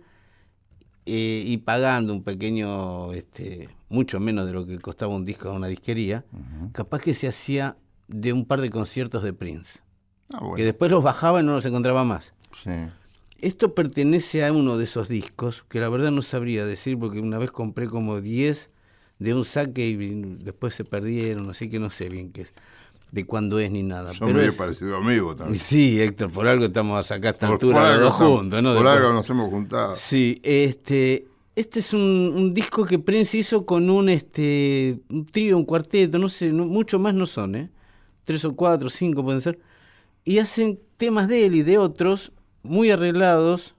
eh, 1.05 1.43
y 1.45 1.57
pagando 1.57 2.13
un 2.13 2.23
pequeño, 2.23 3.13
este, 3.13 3.69
mucho 3.89 4.19
menos 4.19 4.45
de 4.45 4.53
lo 4.53 4.65
que 4.65 4.77
costaba 4.79 5.15
un 5.15 5.25
disco 5.25 5.49
a 5.49 5.53
una 5.53 5.67
disquería, 5.67 6.23
capaz 6.71 7.01
que 7.01 7.13
se 7.13 7.27
hacía 7.27 7.77
de 8.09 8.33
un 8.33 8.45
par 8.45 8.59
de 8.61 8.69
conciertos 8.69 9.23
de 9.23 9.31
Prince, 9.33 9.79
Ah, 10.33 10.39
bueno. 10.41 10.55
que 10.55 10.65
después 10.65 10.91
los 10.91 11.03
bajaba 11.03 11.39
y 11.39 11.43
no 11.43 11.53
los 11.53 11.65
encontraba 11.65 12.03
más. 12.03 12.33
Sí. 12.63 12.71
Esto 13.39 13.73
pertenece 13.73 14.43
a 14.45 14.51
uno 14.51 14.77
de 14.77 14.83
esos 14.83 15.07
discos, 15.07 15.63
que 15.69 15.79
la 15.79 15.87
verdad 15.89 16.11
no 16.11 16.21
sabría 16.21 16.65
decir, 16.65 16.99
porque 16.99 17.19
una 17.19 17.37
vez 17.37 17.51
compré 17.51 17.87
como 17.87 18.19
10 18.19 18.69
de 19.19 19.33
un 19.33 19.45
saque 19.45 19.87
y 19.87 19.95
después 20.43 20.75
se 20.75 20.83
perdieron, 20.83 21.49
así 21.49 21.69
que 21.69 21.79
no 21.79 21.89
sé 21.89 22.09
bien 22.09 22.31
qué 22.31 22.41
es, 22.41 22.53
de 23.11 23.25
cuándo 23.25 23.59
es 23.59 23.71
ni 23.71 23.81
nada. 23.83 24.13
Son 24.13 24.33
medio 24.33 24.49
es- 24.49 24.55
parecidos 24.55 25.01
amigos 25.03 25.37
también. 25.37 25.57
Sí, 25.59 26.01
Héctor, 26.01 26.31
por 26.31 26.47
algo 26.47 26.65
estamos 26.65 27.09
acá 27.11 27.29
a 27.29 27.31
esta 27.31 27.47
Por- 27.47 27.53
altura 27.55 27.79
por 27.81 27.89
los 27.91 27.99
dos 28.01 28.13
juntos, 28.15 28.61
¿no? 28.63 28.69
Por 28.73 28.83
Después- 28.83 28.97
algo 28.97 29.13
nos 29.13 29.29
hemos 29.29 29.49
juntado. 29.49 29.95
Sí, 29.95 30.39
este, 30.43 31.27
este 31.55 31.79
es 31.79 31.93
un, 31.93 32.33
un 32.35 32.53
disco 32.53 32.85
que 32.85 32.99
Prince 32.99 33.37
hizo 33.37 33.65
con 33.65 33.89
un, 33.89 34.09
este, 34.09 34.99
un 35.09 35.25
trío, 35.25 35.55
un 35.57 35.65
cuarteto, 35.65 36.17
no 36.19 36.27
sé, 36.29 36.51
no- 36.51 36.65
mucho 36.65 36.99
más 36.99 37.13
no 37.13 37.25
son, 37.27 37.55
¿eh? 37.55 37.69
Tres 38.29 38.45
o 38.45 38.55
cuatro, 38.55 38.91
cinco 38.91 39.23
pueden 39.23 39.41
ser. 39.41 39.57
Y 40.23 40.37
hacen 40.37 40.79
temas 40.97 41.27
de 41.27 41.47
él 41.47 41.55
y 41.55 41.63
de 41.63 41.79
otros 41.79 42.31
muy 42.61 42.91
arreglados 42.91 43.73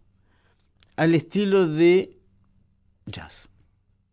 al 0.97 1.15
estilo 1.15 1.69
de 1.69 2.19
jazz. 3.07 3.49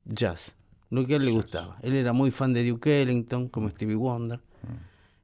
Jazz, 0.06 0.56
lo 0.92 1.08
que 1.08 1.14
a 1.14 1.18
él 1.18 1.26
le 1.26 1.32
gustaba. 1.32 1.80
Él 1.82 1.96
era 1.96 2.14
muy 2.14 2.30
fan 2.30 2.54
de 2.54 2.70
Duke 2.70 3.02
Ellington, 3.02 3.50
como 3.50 3.68
Stevie 3.72 3.96
Wonder. 3.96 4.40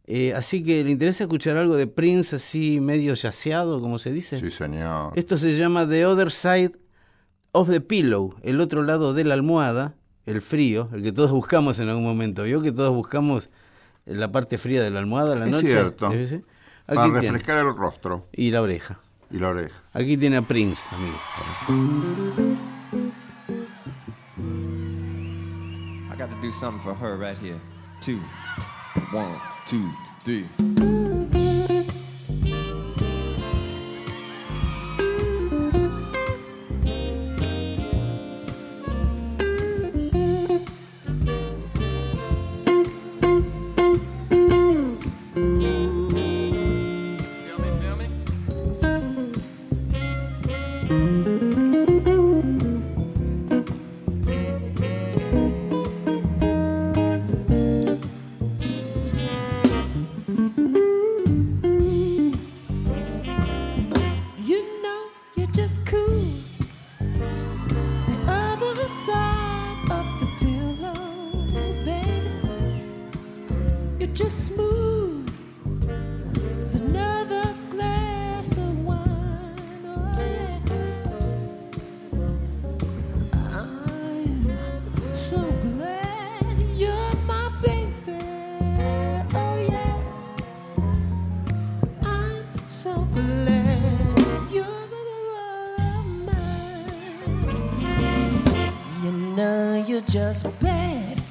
Eh, 0.08 0.34
así 0.34 0.64
que 0.64 0.84
le 0.84 0.90
interesa 0.90 1.26
escuchar 1.26 1.58
algo 1.58 1.76
de 1.76 1.86
Prince 1.86 2.38
así 2.38 2.80
medio 2.80 3.14
yaceado, 3.14 3.80
como 3.82 4.00
se 4.00 4.12
dice. 4.12 4.40
Sí, 4.40 4.50
señor. 4.50 5.14
Esto 5.16 5.38
se 5.38 5.56
llama 5.56 5.88
The 5.88 6.08
Other 6.08 6.32
Side 6.32 6.72
of 7.52 7.70
the 7.70 7.82
Pillow, 7.82 8.34
el 8.42 8.60
otro 8.60 8.82
lado 8.82 9.14
de 9.14 9.26
la 9.26 9.36
almohada, 9.36 9.94
el 10.26 10.42
frío, 10.42 10.90
el 10.92 11.04
que 11.04 11.12
todos 11.12 11.30
buscamos 11.30 11.78
en 11.78 11.90
algún 11.90 12.04
momento. 12.04 12.42
¿Vio 12.42 12.64
que 12.64 12.72
todos 12.72 12.96
buscamos 12.96 13.52
la 14.06 14.32
parte 14.32 14.58
fría 14.58 14.82
de 14.84 14.90
la 14.90 15.00
almohada 15.00 15.34
a 15.34 15.36
la 15.38 15.46
Es 15.46 15.52
noche? 15.52 15.68
cierto. 15.68 16.12
Para 16.86 17.04
tiene. 17.04 17.22
refrescar 17.22 17.58
el 17.60 17.76
rostro 17.76 18.28
Y 18.34 18.52
la 18.52 18.62
oreja. 18.62 19.00
y 19.32 19.38
la 19.40 19.50
oreja. 19.50 19.76
Aquí 19.94 20.18
tiene 20.18 20.38
a 20.38 20.42
Prince, 20.42 20.82
amigo. 20.92 21.18
I 26.12 26.16
got 26.18 26.30
to 26.30 26.38
do 26.42 26.52
something 26.52 26.82
for 26.84 26.94
her 26.94 27.18
right 27.18 27.38
here. 27.38 27.60
Two. 28.02 28.20
One, 29.12 29.40
two, 29.66 29.90
three. 30.24 30.48
You're 99.94 100.02
just 100.02 100.60
bad. 100.60 101.22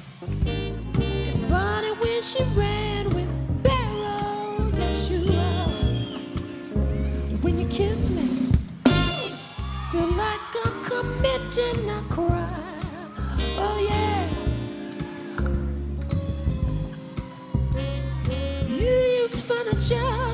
It's 0.45 1.37
Bonnie 1.49 1.91
when 1.99 2.21
she 2.21 2.41
ran 2.55 3.09
with 3.09 3.27
Barrow. 3.61 4.71
Yes, 4.77 5.09
you 5.09 5.27
are. 5.37 5.67
When 7.41 7.59
you 7.59 7.67
kiss 7.67 8.15
me, 8.15 8.25
feel 9.91 10.07
like 10.07 10.39
I'm 10.63 10.85
committing 10.85 11.89
a 11.89 12.01
crime. 12.07 13.11
Oh 13.57 13.77
yeah. 13.89 14.29
You 18.69 18.87
use 19.23 19.41
furniture 19.45 20.32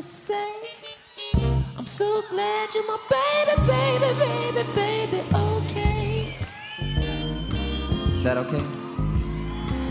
to 0.00 0.06
say. 0.06 0.54
I'm 1.76 1.86
so 1.86 2.22
glad 2.30 2.74
you're 2.74 2.86
my 2.86 2.98
baby, 3.10 3.54
baby, 3.66 4.10
baby, 4.18 4.62
baby. 4.74 5.22
Okay. 5.34 6.36
Is 8.16 8.24
that 8.24 8.38
okay? 8.38 8.64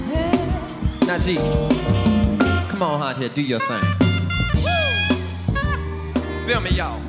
Yeah. 0.09 1.05
Now, 1.05 1.19
G, 1.19 1.35
come 2.69 2.81
on 2.81 3.01
out 3.03 3.17
here, 3.17 3.29
do 3.29 3.43
your 3.43 3.59
thing. 3.59 3.83
Feel 6.47 6.61
me, 6.61 6.71
y'all. 6.71 7.08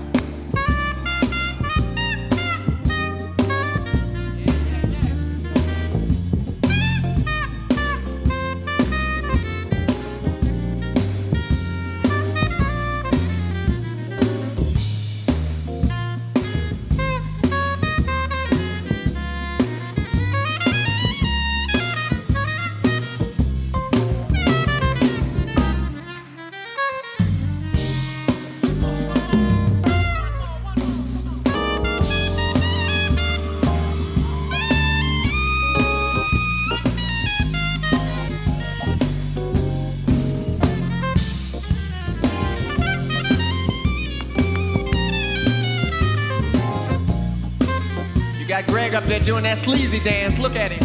There 49.11 49.19
doing 49.21 49.43
that 49.43 49.59
sleazy 49.59 49.99
dance. 50.05 50.39
Look 50.39 50.55
at 50.55 50.71
him. 50.71 50.85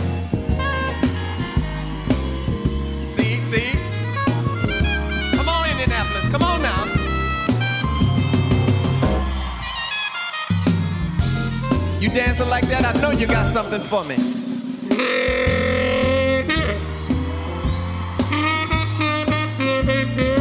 See, 3.06 3.40
see? 3.46 3.78
Come 5.36 5.48
on, 5.48 5.70
Indianapolis. 5.70 6.28
Come 6.30 6.42
on 6.42 6.60
now. 6.64 6.86
You 12.00 12.10
dancing 12.10 12.50
like 12.50 12.68
that, 12.68 12.84
I 12.84 13.00
know 13.00 13.12
you 13.12 13.28
got 13.28 13.52
something 13.54 13.82
for 13.82 14.04
me. 14.04 14.18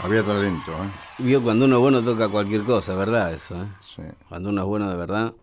Había 0.09 0.23
talento, 0.25 0.73
¿eh? 0.73 1.23
Vio 1.23 1.43
cuando 1.43 1.67
uno 1.67 1.77
es 1.77 1.81
bueno 1.83 2.03
toca 2.03 2.29
cualquier 2.31 2.65
cosa, 2.65 2.95
¿verdad? 2.95 3.35
Eso, 3.35 3.63
¿eh? 3.63 3.67
Sí, 3.81 4.03
Cuando 4.29 4.49
uno 4.49 4.63
es 4.63 4.67
bueno 4.67 4.91
de 4.91 4.97
verdad, 4.97 5.35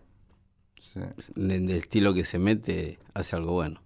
sí. 0.82 1.00
del 1.36 1.70
estilo 1.70 2.12
que 2.12 2.24
se 2.24 2.40
mete, 2.40 2.98
hace 3.14 3.36
algo 3.36 3.52
bueno. 3.52 3.80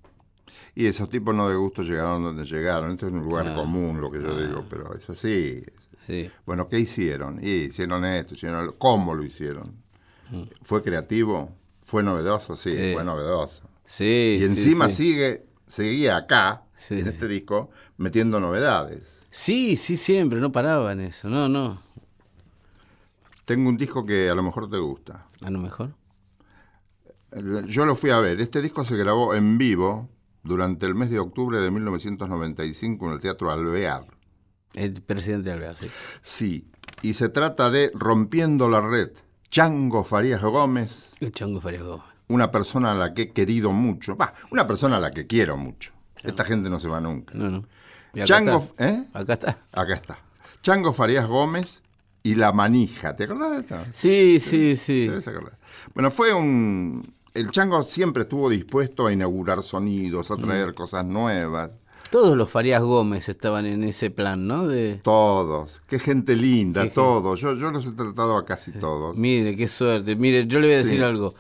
Y 0.74 0.86
esos 0.86 1.10
tipos 1.10 1.34
no 1.34 1.48
de 1.50 1.56
gusto 1.56 1.82
llegaron 1.82 2.22
donde 2.22 2.44
llegaron. 2.46 2.92
Esto 2.92 3.08
es 3.08 3.12
un 3.12 3.24
lugar 3.24 3.48
Ah. 3.48 3.54
común, 3.54 4.00
lo 4.00 4.10
que 4.10 4.22
yo 4.22 4.34
digo, 4.40 4.64
pero 4.70 4.94
es 4.96 5.08
así. 5.10 5.62
Sí. 6.06 6.30
Bueno, 6.46 6.66
¿qué 6.68 6.78
hicieron? 6.78 7.38
Y 7.42 7.64
hicieron 7.64 8.04
esto, 8.06 8.34
hicieron 8.34 8.64
lo- 8.66 8.78
¿Cómo 8.78 9.14
lo 9.14 9.22
hicieron? 9.22 9.74
Fue 10.62 10.82
creativo, 10.82 11.54
fue 11.84 12.02
novedoso, 12.02 12.56
sí, 12.56 12.70
Sí. 12.74 12.92
fue 12.94 13.04
novedoso. 13.04 13.62
Sí, 13.84 14.36
Y 14.36 14.38
sí, 14.38 14.44
encima 14.44 14.88
sí. 14.88 14.94
sigue, 14.94 15.44
seguía 15.66 16.16
acá, 16.16 16.62
Sí, 16.76 16.94
en 16.94 17.02
sí. 17.02 17.08
este 17.10 17.28
disco, 17.28 17.70
metiendo 17.98 18.40
novedades. 18.40 19.19
Sí, 19.30 19.76
sí, 19.76 19.96
siempre, 19.96 20.40
no 20.40 20.52
paraba 20.52 20.92
en 20.92 21.00
eso. 21.00 21.28
No, 21.28 21.48
no. 21.48 21.80
Tengo 23.44 23.68
un 23.68 23.76
disco 23.76 24.04
que 24.04 24.28
a 24.30 24.34
lo 24.34 24.42
mejor 24.42 24.70
te 24.70 24.78
gusta. 24.78 25.26
A 25.42 25.50
lo 25.50 25.58
mejor. 25.58 25.94
Yo 27.66 27.86
lo 27.86 27.94
fui 27.96 28.10
a 28.10 28.18
ver. 28.18 28.40
Este 28.40 28.60
disco 28.60 28.84
se 28.84 28.96
grabó 28.96 29.34
en 29.34 29.56
vivo 29.58 30.08
durante 30.42 30.86
el 30.86 30.94
mes 30.94 31.10
de 31.10 31.18
octubre 31.18 31.60
de 31.60 31.70
1995 31.70 33.06
en 33.06 33.12
el 33.12 33.20
Teatro 33.20 33.50
Alvear. 33.50 34.06
El 34.74 35.02
presidente 35.02 35.50
Alvear, 35.52 35.76
sí. 35.76 35.86
Sí, 36.22 36.64
y 37.02 37.14
se 37.14 37.28
trata 37.28 37.70
de 37.70 37.90
Rompiendo 37.94 38.68
la 38.68 38.80
Red. 38.80 39.10
Chango 39.50 40.04
Farías 40.04 40.40
Gómez, 40.42 41.10
El 41.18 41.32
Chango 41.32 41.60
Farías 41.60 41.82
Gómez. 41.82 42.04
una 42.28 42.52
persona 42.52 42.92
a 42.92 42.94
la 42.94 43.14
que 43.14 43.22
he 43.22 43.32
querido 43.32 43.72
mucho. 43.72 44.16
Va, 44.16 44.32
una 44.52 44.66
persona 44.68 44.96
a 44.98 45.00
la 45.00 45.10
que 45.10 45.26
quiero 45.26 45.56
mucho. 45.56 45.92
Esta 46.22 46.44
gente 46.44 46.70
no 46.70 46.78
se 46.78 46.86
va 46.86 47.00
nunca. 47.00 47.34
No, 47.34 47.50
no. 47.50 47.64
Y 48.14 48.20
acá 48.20 48.26
Chango, 48.26 48.58
está. 48.58 48.88
¿eh? 48.88 49.04
Acá 49.12 49.32
está. 49.34 49.58
Acá 49.72 49.94
está. 49.94 50.18
Chango 50.62 50.92
Farías 50.92 51.26
Gómez 51.26 51.80
y 52.22 52.34
La 52.34 52.52
Manija. 52.52 53.16
¿Te 53.16 53.24
acordás 53.24 53.52
de 53.52 53.58
esta? 53.60 53.86
Sí, 53.94 54.40
sí, 54.40 54.76
sí. 54.76 55.04
Te 55.06 55.10
debes 55.10 55.28
acordar. 55.28 55.58
Bueno, 55.94 56.10
fue 56.10 56.34
un... 56.34 57.14
El 57.32 57.50
Chango 57.52 57.84
siempre 57.84 58.24
estuvo 58.24 58.50
dispuesto 58.50 59.06
a 59.06 59.12
inaugurar 59.12 59.62
sonidos, 59.62 60.30
a 60.32 60.36
traer 60.36 60.74
cosas 60.74 61.06
nuevas. 61.06 61.70
Todos 62.10 62.36
los 62.36 62.50
Farías 62.50 62.82
Gómez 62.82 63.28
estaban 63.28 63.66
en 63.66 63.84
ese 63.84 64.10
plan, 64.10 64.48
¿no? 64.48 64.66
De, 64.66 64.96
Todos. 64.96 65.80
Qué 65.86 66.00
gente 66.00 66.34
linda, 66.34 66.82
Qué 66.82 66.90
todos. 66.90 67.40
Yo, 67.40 67.54
yo 67.54 67.70
los 67.70 67.86
he 67.86 67.92
tratado 67.92 68.36
a 68.36 68.44
casi 68.44 68.72
todos. 68.72 69.16
mire, 69.16 69.54
qué 69.54 69.68
suerte. 69.68 70.16
Mire, 70.16 70.48
yo 70.48 70.58
le 70.58 70.66
voy 70.66 70.74
a 70.74 70.78
decir 70.78 70.96
Sí. 70.98 71.02
algo. 71.04 71.36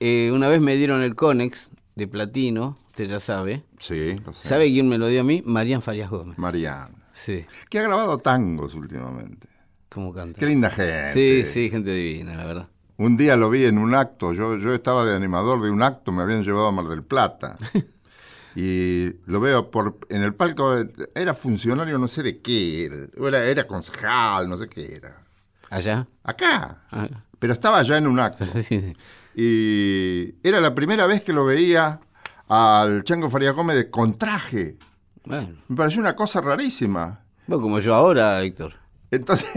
Eh, 0.00 0.32
una 0.34 0.48
vez 0.48 0.60
me 0.60 0.74
dieron 0.74 1.02
el 1.02 1.14
Conex 1.14 1.70
de 1.94 2.08
platino, 2.08 2.78
usted 2.88 3.08
ya 3.08 3.20
sabe. 3.20 3.64
Sí, 3.78 4.18
lo 4.24 4.32
sé. 4.32 4.48
¿Sabe 4.48 4.66
quién 4.70 4.88
me 4.88 4.98
lo 4.98 5.06
dio 5.08 5.20
a 5.20 5.24
mí? 5.24 5.42
Marían 5.44 5.82
Farías 5.82 6.10
Gómez. 6.10 6.38
Mariana. 6.38 6.90
Sí, 7.12 7.44
Que 7.68 7.78
ha 7.78 7.82
grabado 7.82 8.16
tangos 8.18 8.74
últimamente. 8.74 9.46
cómo 9.90 10.12
canta. 10.14 10.38
Qué 10.40 10.46
linda 10.46 10.70
gente. 10.70 11.12
Sí, 11.12 11.50
sí, 11.50 11.70
gente 11.70 11.90
divina, 11.92 12.34
la 12.34 12.44
verdad. 12.46 12.68
Un 12.96 13.16
día 13.16 13.36
lo 13.36 13.50
vi 13.50 13.64
en 13.66 13.78
un 13.78 13.94
acto, 13.94 14.32
yo, 14.32 14.56
yo 14.56 14.72
estaba 14.72 15.04
de 15.04 15.14
animador 15.16 15.60
de 15.62 15.70
un 15.70 15.82
acto, 15.82 16.12
me 16.12 16.22
habían 16.22 16.42
llevado 16.42 16.68
a 16.68 16.72
Mar 16.72 16.86
del 16.86 17.02
Plata. 17.02 17.56
y 18.54 19.10
lo 19.26 19.40
veo 19.40 19.70
por 19.70 19.98
en 20.08 20.22
el 20.22 20.34
palco, 20.34 20.74
era 21.14 21.34
funcionario 21.34 21.98
no 21.98 22.08
sé 22.08 22.22
de 22.22 22.40
qué, 22.40 22.84
era, 23.16 23.44
era, 23.44 23.66
concejal, 23.66 24.48
no 24.48 24.58
sé 24.58 24.68
qué 24.68 24.94
era. 24.96 25.22
¿Allá? 25.70 26.06
Acá, 26.22 26.82
Ah, 26.90 27.08
pero 27.38 27.54
estaba 27.54 27.82
ya 27.82 27.96
en 27.98 28.06
un 28.06 28.20
acto. 28.20 28.44
sí, 28.62 28.62
sí. 28.80 28.96
Y 29.34 30.34
era 30.46 30.60
la 30.60 30.74
primera 30.74 31.06
vez 31.06 31.22
que 31.22 31.32
lo 31.32 31.44
veía 31.44 32.00
al 32.48 33.04
Chango 33.04 33.30
Faría 33.30 33.52
Gómez 33.52 33.76
de- 33.76 33.90
con 33.90 34.16
traje. 34.18 34.76
Bueno, 35.24 35.56
Me 35.68 35.76
pareció 35.76 36.00
una 36.00 36.16
cosa 36.16 36.40
rarísima. 36.40 37.20
vos 37.46 37.60
como 37.60 37.78
yo 37.80 37.94
ahora, 37.94 38.40
Héctor. 38.42 38.74
Entonces, 39.10 39.48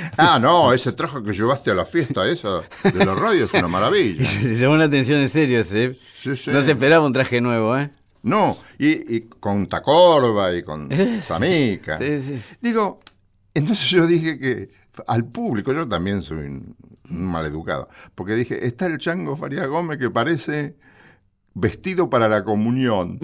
ah, 0.16 0.38
no, 0.40 0.72
ese 0.72 0.92
traje 0.92 1.22
que 1.22 1.32
llevaste 1.32 1.70
a 1.70 1.74
la 1.74 1.84
fiesta 1.84 2.26
esa 2.28 2.62
de 2.82 3.04
la 3.04 3.14
radio 3.14 3.44
es 3.44 3.52
una 3.54 3.68
maravilla. 3.68 4.24
Se 4.26 4.56
llamó 4.56 4.76
la 4.76 4.86
atención 4.86 5.20
en 5.20 5.28
serio 5.28 5.60
ese. 5.60 5.96
Sí, 6.20 6.36
sí. 6.36 6.50
No 6.50 6.60
se 6.62 6.72
esperaba 6.72 7.06
un 7.06 7.12
traje 7.12 7.40
nuevo, 7.40 7.76
¿eh? 7.78 7.90
No, 8.22 8.58
y, 8.78 9.16
y 9.16 9.20
con 9.22 9.68
Tacorba 9.68 10.52
y 10.56 10.64
con 10.64 10.88
Samica. 11.22 11.98
Sí, 11.98 12.20
sí. 12.20 12.42
Digo, 12.60 13.00
entonces 13.54 13.88
yo 13.90 14.06
dije 14.08 14.38
que 14.40 14.68
al 15.06 15.24
público, 15.24 15.72
yo 15.72 15.86
también 15.86 16.22
soy 16.22 16.38
un 16.38 16.76
maleducado, 17.08 17.88
porque 18.14 18.34
dije, 18.34 18.66
está 18.66 18.86
el 18.86 18.98
Chango 18.98 19.36
Faría 19.36 19.66
Gómez 19.66 19.98
que 19.98 20.10
parece 20.10 20.76
vestido 21.58 22.10
para 22.10 22.28
la 22.28 22.44
comunión. 22.44 23.18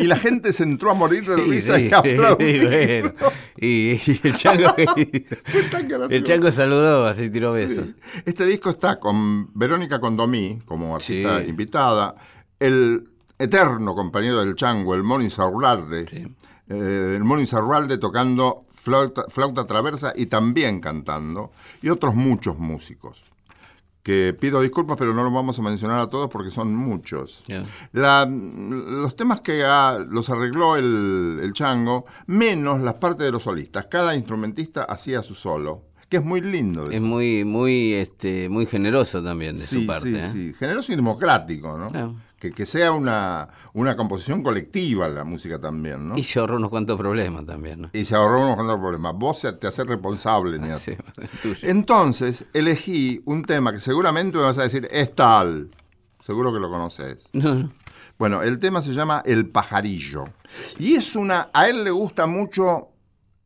Y 0.00 0.08
la 0.08 0.16
gente 0.16 0.52
se 0.52 0.64
entró 0.64 0.90
a 0.90 0.94
morir 0.94 1.24
de 1.24 1.36
risa 1.44 1.76
sí, 1.76 1.88
y 1.88 1.94
aplaudir. 1.94 2.68
bueno. 3.12 3.12
Y, 3.58 3.92
y 3.92 4.20
el 4.24 4.34
chango, 4.34 4.74
el 6.10 6.22
chango 6.24 6.50
saludó, 6.50 7.06
así 7.06 7.30
tiró 7.30 7.52
besos. 7.52 7.86
Sí. 7.90 7.94
Este 8.24 8.44
disco 8.46 8.70
está 8.70 8.98
con 8.98 9.52
Verónica 9.54 10.00
Condomí 10.00 10.60
como 10.64 10.96
artista 10.96 11.42
Sí. 11.44 11.50
invitada, 11.50 12.16
el 12.58 13.08
eterno 13.38 13.94
compañero 13.94 14.40
del 14.44 14.54
Chango, 14.56 14.94
el 14.96 15.02
Moni 15.04 15.30
Saurralde, 15.30 16.06
Sí. 16.08 16.26
eh, 16.68 17.14
el 17.16 17.22
Moni 17.24 17.46
Saurralde 17.46 17.98
tocando 17.98 18.66
flauta, 18.80 19.24
flauta 19.28 19.66
traversa 19.66 20.12
y 20.16 20.26
también 20.26 20.80
cantando, 20.80 21.50
y 21.82 21.88
otros 21.90 22.14
muchos 22.14 22.58
músicos. 22.58 23.22
Que 24.02 24.34
pido 24.38 24.62
disculpas, 24.62 24.96
pero 24.96 25.12
no 25.12 25.22
los 25.22 25.32
vamos 25.32 25.58
a 25.58 25.62
mencionar 25.62 26.00
a 26.00 26.06
todos 26.08 26.30
porque 26.30 26.50
son 26.50 26.74
muchos. 26.74 27.42
La- 27.92 28.24
los 28.26 29.14
temas 29.14 29.42
que 29.42 29.62
ha- 29.62 29.98
los 29.98 30.30
arregló 30.30 30.76
el, 30.76 31.38
el 31.42 31.52
Chango, 31.52 32.06
menos 32.26 32.80
las 32.80 32.94
partes 32.94 33.26
de 33.26 33.32
los 33.32 33.42
solistas. 33.42 33.86
Cada 33.90 34.14
instrumentista 34.14 34.84
hacía 34.84 35.22
su 35.22 35.34
solo, 35.34 35.82
que 36.10 36.16
es 36.16 36.24
muy 36.24 36.40
lindo. 36.40 36.88
Es 36.88 36.96
eso. 36.96 37.06
muy, 37.06 37.44
muy, 37.44 37.94
este, 37.94 38.48
muy 38.48 38.66
generoso 38.66 39.22
también 39.22 39.56
de 39.56 39.62
sí, 39.62 39.80
su 39.80 39.86
parte. 39.86 40.08
sí, 40.08 40.16
¿eh? 40.16 40.28
sí. 40.32 40.54
Generoso 40.58 40.92
y 40.92 40.96
democrático, 40.96 41.78
¿no? 41.78 42.20
Que, 42.38 42.52
que 42.52 42.66
sea 42.66 42.90
una, 42.92 43.48
una 43.74 43.96
composición 43.96 44.42
colectiva 44.42 45.08
la 45.08 45.24
música 45.24 45.60
también, 45.60 46.08
¿no? 46.08 46.16
Y 46.16 46.22
Y, 46.22 46.24
se 46.24 46.40
ahorró 46.40 46.56
unos 46.56 46.70
cuantos 46.70 46.98
problemas 46.98 47.46
también, 47.46 47.82
¿no? 47.82 47.90
se 47.92 48.14
ahorró 48.14 48.40
unos 48.40 48.56
cuantos 48.56 48.78
problemas. 48.78 49.14
Vos 49.14 49.46
te 49.60 49.66
haces 49.66 49.86
responsable, 49.86 50.58
Niato. 50.58 50.80
Sí. 50.80 50.96
Entonces, 51.62 52.44
elegí 52.54 53.22
un 53.26 53.44
tema 53.44 53.72
que 53.72 53.80
seguramente 53.80 54.36
me 54.36 54.44
vas 54.44 54.58
a 54.58 54.62
decir, 54.62 54.88
es 54.90 55.14
tal. 55.14 55.70
Seguro 56.24 56.52
que 56.52 56.58
lo 56.58 56.70
conoces. 56.70 57.18
No, 57.32 57.54
no. 57.54 57.72
Bueno, 58.18 58.42
el 58.42 58.58
tema 58.58 58.82
se 58.82 58.92
llama 58.92 59.22
El 59.24 59.48
pajarillo. 59.48 60.24
Y 60.78 60.94
es 60.94 61.14
una. 61.16 61.50
A 61.52 61.68
él 61.68 61.84
le 61.84 61.90
gusta 61.90 62.26
mucho. 62.26 62.88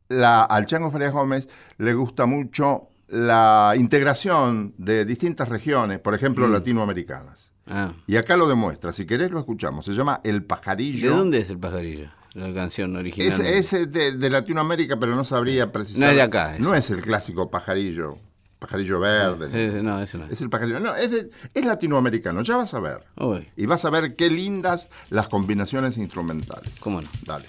La, 0.09 0.43
al 0.43 0.65
Chango 0.65 0.91
Farías 0.91 1.11
Gómez 1.13 1.47
le 1.77 1.93
gusta 1.93 2.25
mucho 2.25 2.89
la 3.07 3.73
integración 3.75 4.73
de 4.77 5.05
distintas 5.05 5.49
regiones, 5.49 5.99
por 5.99 6.13
ejemplo, 6.15 6.47
latinoamericanas. 6.47 7.51
Ah. 7.67 7.93
Y 8.05 8.15
acá 8.15 8.37
lo 8.37 8.47
demuestra. 8.47 8.93
Si 8.93 9.05
querés, 9.05 9.31
lo 9.31 9.39
escuchamos. 9.39 9.85
Se 9.85 9.93
llama 9.93 10.21
El 10.23 10.43
pajarillo. 10.43 11.11
¿De 11.11 11.17
dónde 11.17 11.39
es 11.39 11.49
el 11.49 11.57
pajarillo? 11.57 12.09
La 12.33 12.53
canción 12.53 12.95
original. 12.95 13.41
Es, 13.45 13.73
es 13.73 13.91
de, 13.91 14.11
de 14.11 14.29
Latinoamérica, 14.29 14.99
pero 14.99 15.15
no 15.15 15.23
sabría 15.23 15.71
precisar. 15.71 16.01
No 16.01 16.09
es 16.09 16.15
de 16.15 16.21
acá, 16.21 16.55
es. 16.55 16.59
No 16.59 16.75
es 16.75 16.89
el 16.89 17.01
clásico 17.01 17.49
pajarillo. 17.49 18.17
Pajarillo 18.59 18.99
verde. 18.99 19.81
No, 19.81 20.01
eso 20.01 20.17
no 20.17 20.25
es. 20.25 20.33
Es 20.33 20.41
el 20.41 20.49
pajarillo. 20.49 20.79
No, 20.79 20.95
es, 20.95 21.11
de- 21.11 21.29
es 21.53 21.65
latinoamericano. 21.65 22.41
Ya 22.43 22.57
vas 22.57 22.73
a 22.73 22.79
ver. 22.79 23.03
Uy, 23.17 23.47
Y 23.55 23.65
vas 23.65 23.85
a 23.85 23.89
ver 23.89 24.15
qué 24.15 24.29
lindas 24.29 24.87
las 25.09 25.27
combinaciones 25.29 25.97
instrumentales. 25.97 26.71
cómo 26.79 27.01
no. 27.01 27.07
Dale. 27.25 27.45